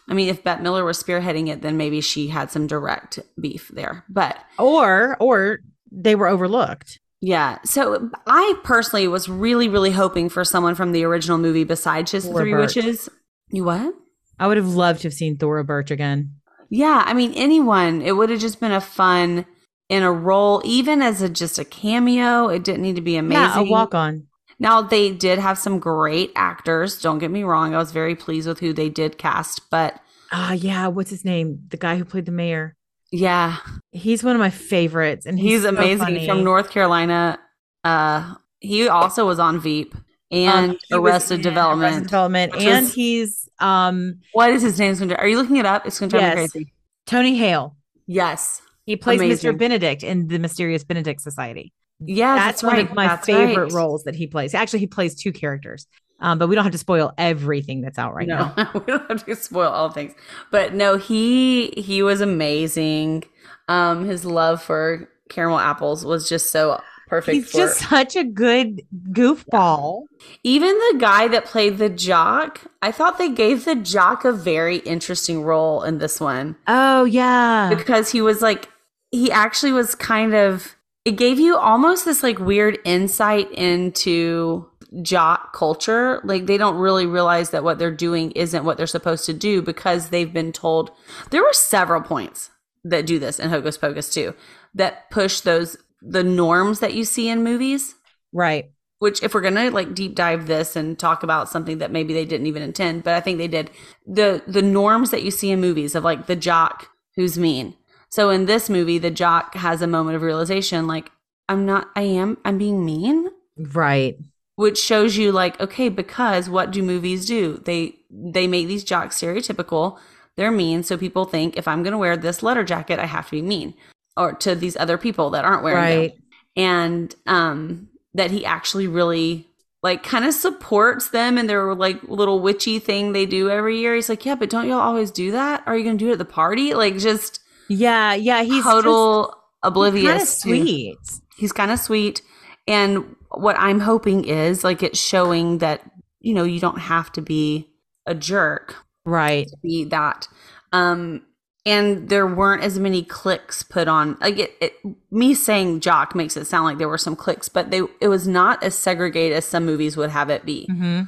[0.08, 3.68] I mean, if Bette Midler was spearheading it, then maybe she had some direct beef
[3.74, 4.04] there.
[4.08, 5.58] But or or
[5.90, 6.98] they were overlooked.
[7.20, 7.58] Yeah.
[7.64, 12.26] So I personally was really, really hoping for someone from the original movie besides just
[12.26, 12.76] the Thora Three Birch.
[12.76, 13.08] Witches.
[13.50, 13.94] You what?
[14.38, 16.36] I would have loved to have seen Thora Birch again.
[16.70, 17.02] Yeah.
[17.04, 18.02] I mean, anyone.
[18.02, 19.46] It would have just been a fun
[19.88, 22.48] in a role, even as a just a cameo.
[22.48, 23.42] It didn't need to be amazing.
[23.42, 24.28] Yeah, a walk on.
[24.58, 27.00] Now they did have some great actors.
[27.00, 27.74] Don't get me wrong.
[27.74, 30.00] I was very pleased with who they did cast, but
[30.32, 30.88] Ah, yeah.
[30.88, 31.60] What's his name?
[31.68, 32.76] The guy who played the mayor.
[33.10, 33.56] yeah,
[33.92, 36.26] He's one of my favorites, and he's, he's, so amazing funny.
[36.26, 37.38] from North Carolina.
[37.84, 39.94] Uh, he also was on Veep
[40.30, 41.92] and Um, Arrested Development.
[41.92, 45.12] Arrested Development, and he's um What is his name?
[45.18, 45.86] Are you looking it up?
[45.86, 46.72] It's going to drive me crazy.
[47.06, 47.76] Tony Hale.
[48.06, 48.60] Yes.
[48.84, 49.54] He plays Amazing.
[49.54, 49.58] Mr.
[49.58, 51.72] Benedict in the Mysterious Benedict Society.
[52.00, 52.88] Yeah, that's, that's, one right.
[52.88, 53.72] of my That's favorite right.
[53.72, 54.54] roles that he plays.
[54.54, 55.86] Actually, he plays two characters,
[56.20, 58.70] um, but we don't have to spoil everything that's out right no, now.
[58.74, 60.14] we don't have to spoil all things.
[60.50, 63.24] But no, he he was amazing.
[63.68, 67.34] Um, his love for caramel apples was just so perfect.
[67.34, 70.04] He's for, just such a good goofball.
[70.44, 72.60] even the guy that played the jock.
[72.80, 76.56] I thought they gave the jock a very interesting role in this one.
[76.68, 78.68] Oh yeah, because he was like
[79.10, 80.76] he actually was kind of
[81.08, 84.68] it gave you almost this like weird insight into
[85.00, 86.20] jock culture.
[86.22, 89.62] Like they don't really realize that what they're doing isn't what they're supposed to do
[89.62, 90.90] because they've been told
[91.30, 92.50] there were several points
[92.84, 94.34] that do this in hocus pocus too
[94.74, 97.94] that push those the norms that you see in movies.
[98.30, 98.70] Right.
[98.98, 102.26] which if we're gonna like deep dive this and talk about something that maybe they
[102.26, 103.70] didn't even intend but i think they did.
[104.06, 107.77] The the norms that you see in movies of like the jock who's mean
[108.10, 111.10] so in this movie the jock has a moment of realization like
[111.48, 114.16] i'm not i am i'm being mean Right.
[114.56, 119.20] which shows you like okay because what do movies do they they make these jocks
[119.20, 119.98] stereotypical
[120.36, 123.32] they're mean so people think if i'm gonna wear this letter jacket i have to
[123.32, 123.74] be mean
[124.16, 126.18] or to these other people that aren't wearing them Right.
[126.56, 129.46] and um that he actually really
[129.82, 133.94] like kind of supports them and their like little witchy thing they do every year.
[133.94, 135.62] He's like, yeah, but don't y'all always do that?
[135.66, 136.74] Are you gonna do it at the party?
[136.74, 137.38] Like just
[137.68, 138.42] Yeah, yeah.
[138.42, 140.34] He's total of oblivious.
[140.36, 140.98] to- sweet.
[141.36, 142.22] he's kind of sweet
[142.68, 145.82] and what i'm hoping is like it's showing that
[146.20, 147.68] you know you don't have to be
[148.06, 149.46] a jerk Right.
[149.48, 150.28] to be that
[150.72, 151.22] um
[151.66, 154.74] and there weren't as many clicks put on like it, it
[155.10, 158.28] me saying jock makes it sound like there were some clicks but they it was
[158.28, 161.00] not as segregated as some movies would have it be hmm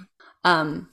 [0.45, 0.89] um,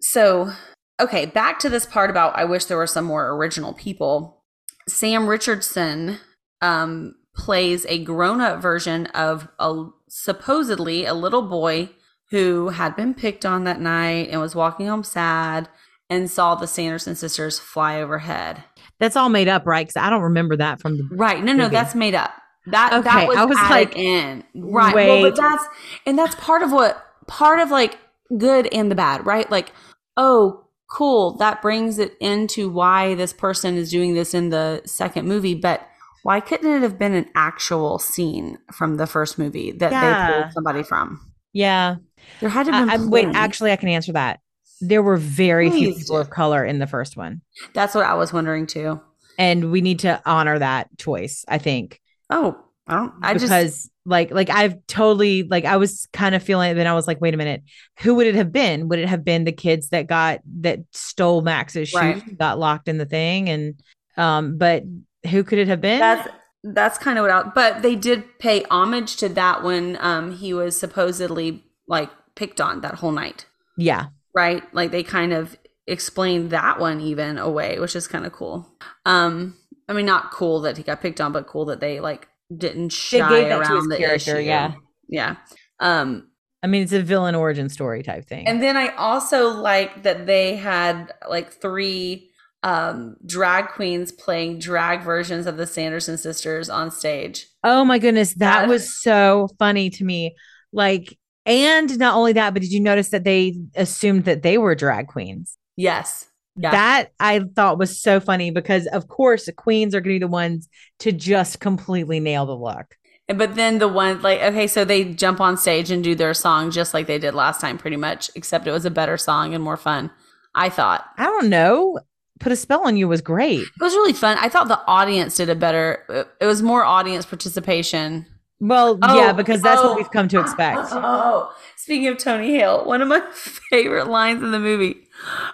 [0.00, 0.52] so
[1.00, 4.42] okay, back to this part about I wish there were some more original people.
[4.88, 6.18] Sam Richardson
[6.60, 11.90] um plays a grown-up version of a supposedly a little boy
[12.30, 15.68] who had been picked on that night and was walking home sad
[16.08, 18.64] and saw the Sanderson sisters fly overhead.
[19.00, 19.86] That's all made up, right?
[19.86, 21.08] Because I don't remember that from the.
[21.10, 21.42] Right.
[21.42, 21.74] No, no, Movie.
[21.74, 22.32] that's made up.
[22.66, 24.44] That Okay, that was, I was like, in.
[24.54, 24.94] Right.
[24.94, 25.64] Well, but that's
[26.06, 27.98] and that's part of what part of like
[28.38, 29.50] good and the bad, right?
[29.50, 29.72] Like,
[30.16, 31.36] oh, cool.
[31.38, 35.86] That brings it into why this person is doing this in the second movie, but
[36.22, 40.52] why couldn't it have been an actual scene from the first movie that they pulled
[40.52, 41.20] somebody from?
[41.52, 41.96] Yeah.
[42.40, 44.40] There had to I, been wait, actually, I can answer that.
[44.80, 47.42] There were very few people of color in the first one,
[47.74, 49.00] That's what I was wondering too.
[49.38, 51.44] and we need to honor that choice.
[51.48, 56.06] I think Oh, I don't I because, just like, like I've totally like I was
[56.12, 56.76] kind of feeling.
[56.76, 57.62] Then I was like, wait a minute,
[58.00, 58.88] who would it have been?
[58.88, 62.38] Would it have been the kids that got that stole Max's shoes, Right.
[62.38, 63.80] got locked in the thing, and
[64.16, 64.84] um, but
[65.30, 66.00] who could it have been?
[66.00, 66.28] That's
[66.62, 70.52] that's kind of what I but they did pay homage to that when um he
[70.54, 73.46] was supposedly like picked on that whole night.
[73.76, 74.62] yeah, Right?
[74.74, 75.56] Like they kind of
[75.86, 78.66] explained that one even away, which is kind of cool.
[79.06, 79.56] Um
[79.88, 82.28] I mean not cool that he got picked on, but cool that they like
[82.58, 84.46] didn't They shy gave that to around his the character, issue.
[84.46, 84.72] yeah.
[85.08, 85.36] Yeah.
[85.80, 86.28] Um
[86.62, 88.46] I mean, it's a villain origin story type thing.
[88.48, 92.30] and then I also like that they had like three
[92.62, 97.46] um drag queens playing drag versions of the Sanderson sisters on stage.
[97.62, 100.34] Oh my goodness, that That- was so funny to me.
[100.72, 104.74] Like, and not only that, but did you notice that they assumed that they were
[104.74, 105.58] drag queens?
[105.76, 106.26] Yes.
[106.56, 106.70] Yeah.
[106.70, 110.24] That I thought was so funny because, of course, the queens are going to be
[110.24, 110.68] the ones
[111.00, 112.96] to just completely nail the look.
[113.26, 116.70] But then the one like okay, so they jump on stage and do their song
[116.70, 119.64] just like they did last time, pretty much, except it was a better song and
[119.64, 120.10] more fun.
[120.54, 121.98] I thought I don't know.
[122.40, 123.60] Put a spell on you was great.
[123.60, 124.36] it was really fun.
[124.38, 126.04] I thought the audience did a better.
[126.08, 128.26] It- It was more audience participation.
[128.60, 129.88] Well, Oh, yeah, because that's oh.
[129.88, 130.80] what we've come to expect.
[130.92, 133.20] Oh, speaking of Tony Hale, one of my
[133.70, 134.96] favorite lines in the movie.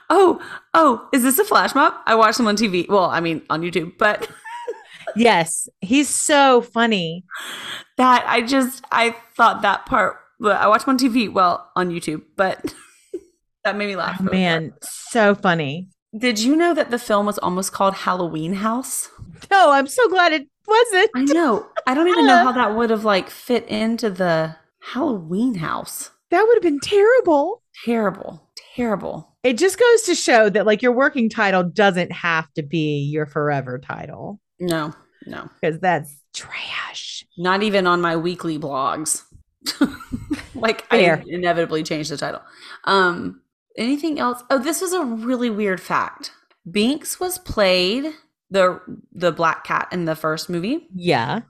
[0.09, 0.41] Oh,
[0.75, 1.95] oh, is this a flash mob?
[2.07, 2.89] I watched them on TV.
[2.89, 4.29] Well, I mean on YouTube, but
[5.17, 7.25] yes, he's so funny.
[7.97, 10.17] that I just I thought that part.
[10.39, 11.31] But I watched them on TV.
[11.33, 12.75] Well, on YouTube, but
[13.65, 14.17] that made me laugh.
[14.21, 14.63] Oh, really hard.
[14.63, 15.89] man, so funny.
[16.17, 19.11] Did you know that the film was almost called Halloween House?
[19.51, 21.11] No, I'm so glad it wasn't.
[21.15, 21.67] I know.
[21.87, 26.11] I don't even know how that would have like fit into the Halloween House.
[26.31, 27.63] That would have been terrible.
[27.85, 28.49] Terrible.
[28.77, 29.37] Terrible.
[29.43, 33.27] It just goes to show that like your working title doesn't have to be your
[33.27, 34.95] forever title No.
[35.27, 35.49] No.
[35.61, 37.25] because that's trash.
[37.39, 39.23] Not even on my weekly blogs.
[40.55, 41.19] like Fair.
[41.19, 42.43] I inevitably change the title.
[42.85, 43.41] Um
[43.77, 44.43] anything else?
[44.51, 46.33] Oh, this was a really weird fact.
[46.71, 48.13] Binks was played
[48.51, 48.81] the
[49.13, 50.89] the black cat in the first movie.
[50.95, 51.43] Yeah.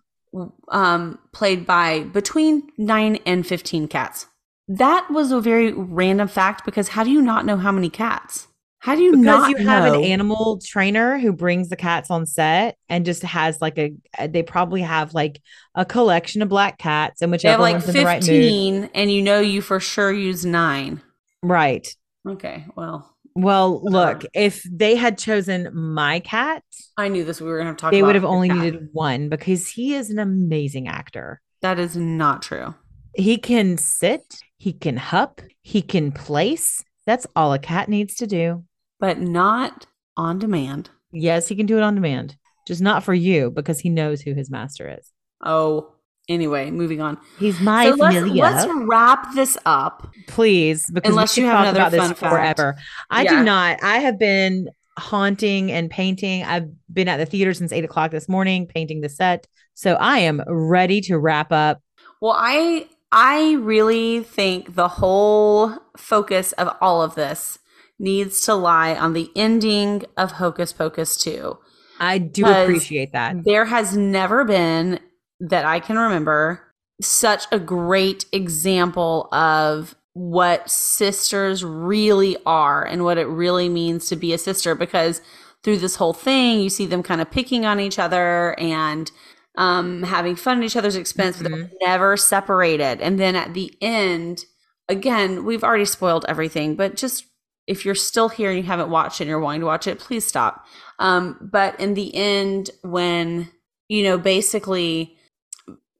[0.69, 4.27] um, played by between nine and 15 cats.
[4.69, 8.47] That was a very random fact because how do you not know how many cats?
[8.79, 9.99] How do you Because not you have know?
[9.99, 13.93] an animal trainer who brings the cats on set and just has like a,
[14.29, 15.43] they probably have like
[15.75, 18.27] a collection of black cats and whichever have like one's in the right mood.
[18.27, 21.03] 15 and you know you for sure use nine.
[21.43, 21.95] Right.
[22.29, 26.63] Okay, well, Well, look, if they had chosen my cat,
[26.97, 27.41] I knew this.
[27.41, 28.59] We were going to talk they about would have only cat.
[28.59, 31.41] needed one because he is an amazing actor.
[31.63, 32.75] That is not true.
[33.15, 34.23] He can sit,
[34.57, 36.85] he can hup, he can place.
[37.07, 38.65] That's all a cat needs to do.
[38.99, 40.91] But not on demand.
[41.13, 44.35] Yes, he can do it on demand, just not for you because he knows who
[44.35, 45.11] his master is.
[45.45, 45.93] Oh,
[46.31, 47.19] anyway, moving on.
[47.39, 50.11] He's my so let's, let's wrap this up.
[50.29, 52.33] Please, because Unless you have another fun fact.
[52.33, 52.77] forever.
[53.11, 53.39] I Yeah.
[53.41, 53.83] do not.
[53.83, 56.45] I have been haunting and painting.
[56.45, 59.47] I've been at the theater since eight o'clock this morning, painting the set.
[59.75, 61.83] So I am ready to wrap up.
[62.21, 67.59] Well, I I really think the whole focus of all of this
[67.99, 71.59] needs to lie on the ending of Hocus Pocus 2.
[71.99, 73.45] I do appreciate that.
[73.45, 75.01] There has never been
[75.41, 76.63] that I can remember
[77.01, 84.17] such a great example of what sisters really are and what it really means to
[84.17, 85.23] be a sister because
[85.63, 89.11] through this whole thing you see them kind of picking on each other and
[89.57, 93.01] um, having fun at each other's expense but they're never separated.
[93.01, 94.45] And then at the end
[94.89, 97.27] again we've already spoiled everything but just
[97.67, 100.01] if you're still here and you haven't watched it and you're wanting to watch it
[100.01, 100.67] please stop.
[100.99, 103.51] Um, but in the end when
[103.89, 105.17] you know basically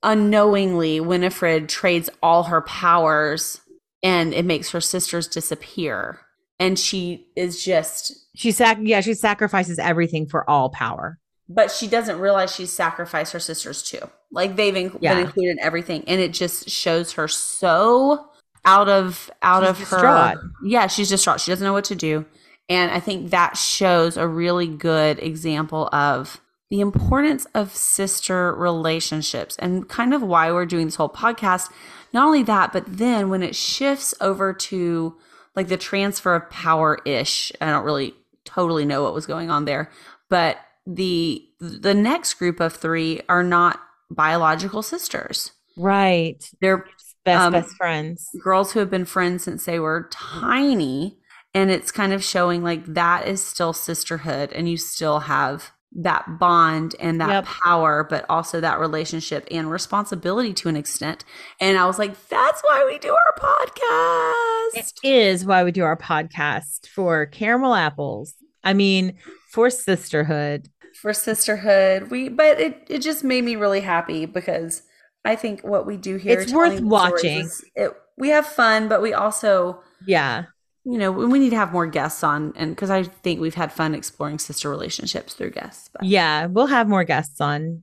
[0.03, 3.61] unknowingly winifred trades all her powers
[4.03, 6.21] and it makes her sisters disappear
[6.59, 11.19] and she is just She sac yeah, she sacrifices everything for all power.
[11.49, 14.01] but she doesn't realize she's sacrificed her sisters too
[14.33, 15.15] like they've in- Yeah.
[15.15, 18.27] been included in everything and it just shows her so
[18.65, 20.37] out of out She's of distraught.
[20.37, 22.25] her yeah she's distraught she doesn't know what to do
[22.69, 26.41] and i think that shows a really good example of
[26.71, 31.71] the importance of sister relationships and kind of why we're doing this whole podcast
[32.13, 35.17] not only that but then when it shifts over to
[35.57, 38.15] like the transfer of power ish i don't really
[38.45, 39.91] totally know what was going on there
[40.29, 40.57] but
[40.87, 46.49] the the next group of three are not biological sisters Right.
[46.61, 46.85] they're
[47.25, 48.31] Best Um, best friends.
[48.43, 51.19] girls who have been friends since they were tiny
[51.53, 56.39] and it's kind of showing like that is still sisterhood and you still have that
[56.39, 57.45] bond and that Yep.
[57.65, 61.25] power but also that relationship and responsibility to an extent
[61.61, 65.83] and i was like that's why we do our podcast It is why we do
[65.83, 68.35] our podcast for caramel apples.
[68.63, 69.17] I mean,
[69.53, 70.69] for sisterhood.
[71.03, 74.83] for sisterhood we but it, it just made me really happy because
[75.25, 77.49] i think what we do here It's worth watching.
[77.75, 80.45] it, we have fun but we also Yeah.
[80.85, 83.71] You know we need to have more guests on and because i think we've had
[83.73, 86.47] fun exploring sister relationships through guests but Yeah.
[86.47, 87.83] We'll have more guests on.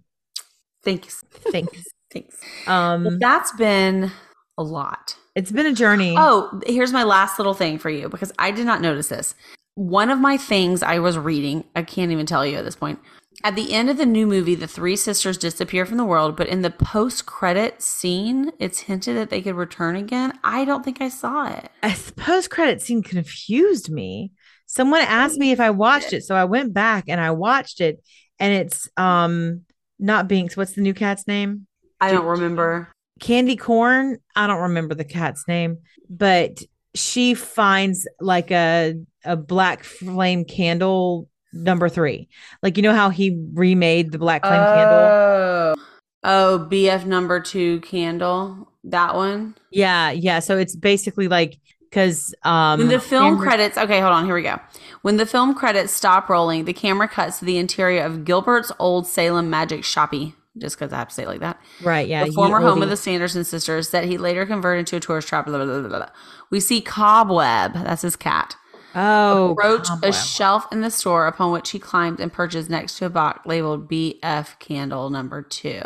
[0.83, 1.83] thanks Thanks.
[2.11, 2.37] thanks
[2.67, 4.11] Um that's been
[4.57, 6.15] a lot it's been a journey.
[6.17, 9.35] oh here's my last little thing for you because i did not notice this
[9.75, 12.97] one of my things i was reading i can't even tell you at this point
[13.43, 16.47] at the end of the new movie the three sisters disappear from the world but
[16.47, 21.09] in the post-credit scene it's hinted that they could return again i don't think i
[21.09, 24.31] saw it a post credit scene confused me.
[24.65, 28.03] Someone asked me if I watched it, so I went back and I watched it,
[28.39, 29.61] and it's um
[29.99, 30.57] not Binks.
[30.57, 31.67] What's the new cat's name?
[31.99, 34.17] i don't remember Candy Corn.
[34.35, 35.79] I don't remember the cat's name,
[36.09, 36.59] but
[36.93, 41.29] she finds like a a black flame candle
[41.63, 42.27] number three.
[42.63, 44.97] Like you know how he remade the black flame candle.
[44.99, 45.75] Oh.
[46.23, 48.71] Oh, BF number two candle.
[48.83, 49.55] That one.
[49.71, 50.39] Yeah, yeah.
[50.39, 54.41] So it's basically like because um When the film credits, okay, hold on, here we
[54.41, 54.59] go.
[55.03, 59.07] When the film credits stop rolling, the camera cuts to the interior of Gilbert's old
[59.07, 61.59] Salem Magic Shoppy, just because I have to say it like that.
[61.81, 64.99] right, yeah, the former home of the Sanderson sisters that he later converted into a
[64.99, 65.45] tourist trap.
[65.45, 66.09] Blah, blah, blah.
[66.49, 68.55] We see Cobweb, that's his cat,
[68.97, 73.05] oh approach a shelf in the store upon which he climbs and perches next to
[73.05, 75.81] a box labeled BF candle number two.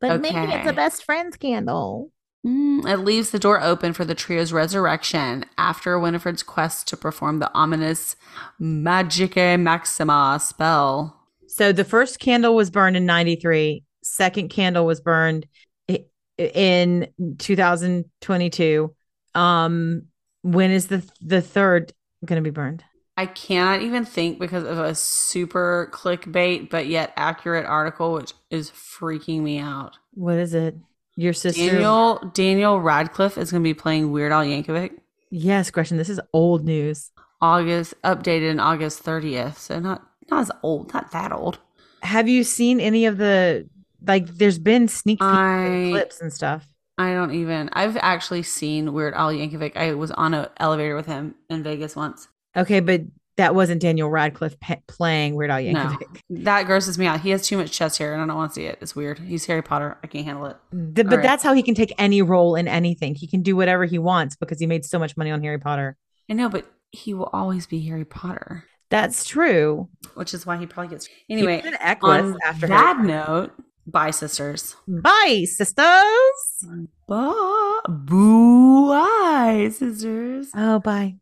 [0.00, 0.68] but maybe it's okay.
[0.68, 2.12] a best friends candle.
[2.46, 7.38] Mm, it leaves the door open for the trio's resurrection after Winifred's quest to perform
[7.38, 8.16] the ominous
[8.60, 11.20] Magica Maxima spell.
[11.48, 13.84] So the first candle was burned in 93.
[14.02, 15.46] Second candle was burned
[16.38, 17.08] in
[17.38, 18.94] 2022.
[19.34, 20.02] Um
[20.42, 21.92] when is the the third
[22.24, 22.84] going to be burned?
[23.16, 28.70] I cannot even think because of a super clickbait but yet accurate article, which is
[28.70, 29.98] freaking me out.
[30.14, 30.76] What is it?
[31.16, 34.92] Your sister Daniel Daniel Radcliffe is going to be playing Weird Al Yankovic.
[35.30, 37.10] Yes, Gretchen, this is old news.
[37.42, 41.58] August updated in August 30th, so not not as old, not that old.
[42.02, 43.68] Have you seen any of the
[44.06, 46.66] like there's been sneak peek I- clips and stuff.
[47.00, 47.70] I don't even.
[47.72, 49.76] I've actually seen Weird Al Yankovic.
[49.76, 52.28] I was on an elevator with him in Vegas once.
[52.56, 53.02] Okay, but
[53.36, 56.20] that wasn't Daniel Radcliffe pe- playing Weird Al No, Yankovic.
[56.28, 57.20] that grosses me out.
[57.20, 58.78] He has too much chest hair, and I don't want to see it.
[58.82, 59.18] It's weird.
[59.18, 59.96] He's Harry Potter.
[60.04, 60.56] I can't handle it.
[60.72, 61.22] The- but right.
[61.22, 63.14] that's how he can take any role in anything.
[63.14, 65.96] He can do whatever he wants because he made so much money on Harry Potter.
[66.28, 69.88] I know, but he will always be Harry Potter, That's true.
[70.14, 71.08] which is why he probably gets.
[71.30, 71.62] Anyway,
[72.02, 73.52] on after that note,
[73.90, 74.76] bye, sisters.
[74.88, 75.02] Mm.
[75.02, 76.40] Bye, sisters.
[77.06, 80.48] Bye, boo, bye, sisters.
[80.54, 81.16] Oh, bye.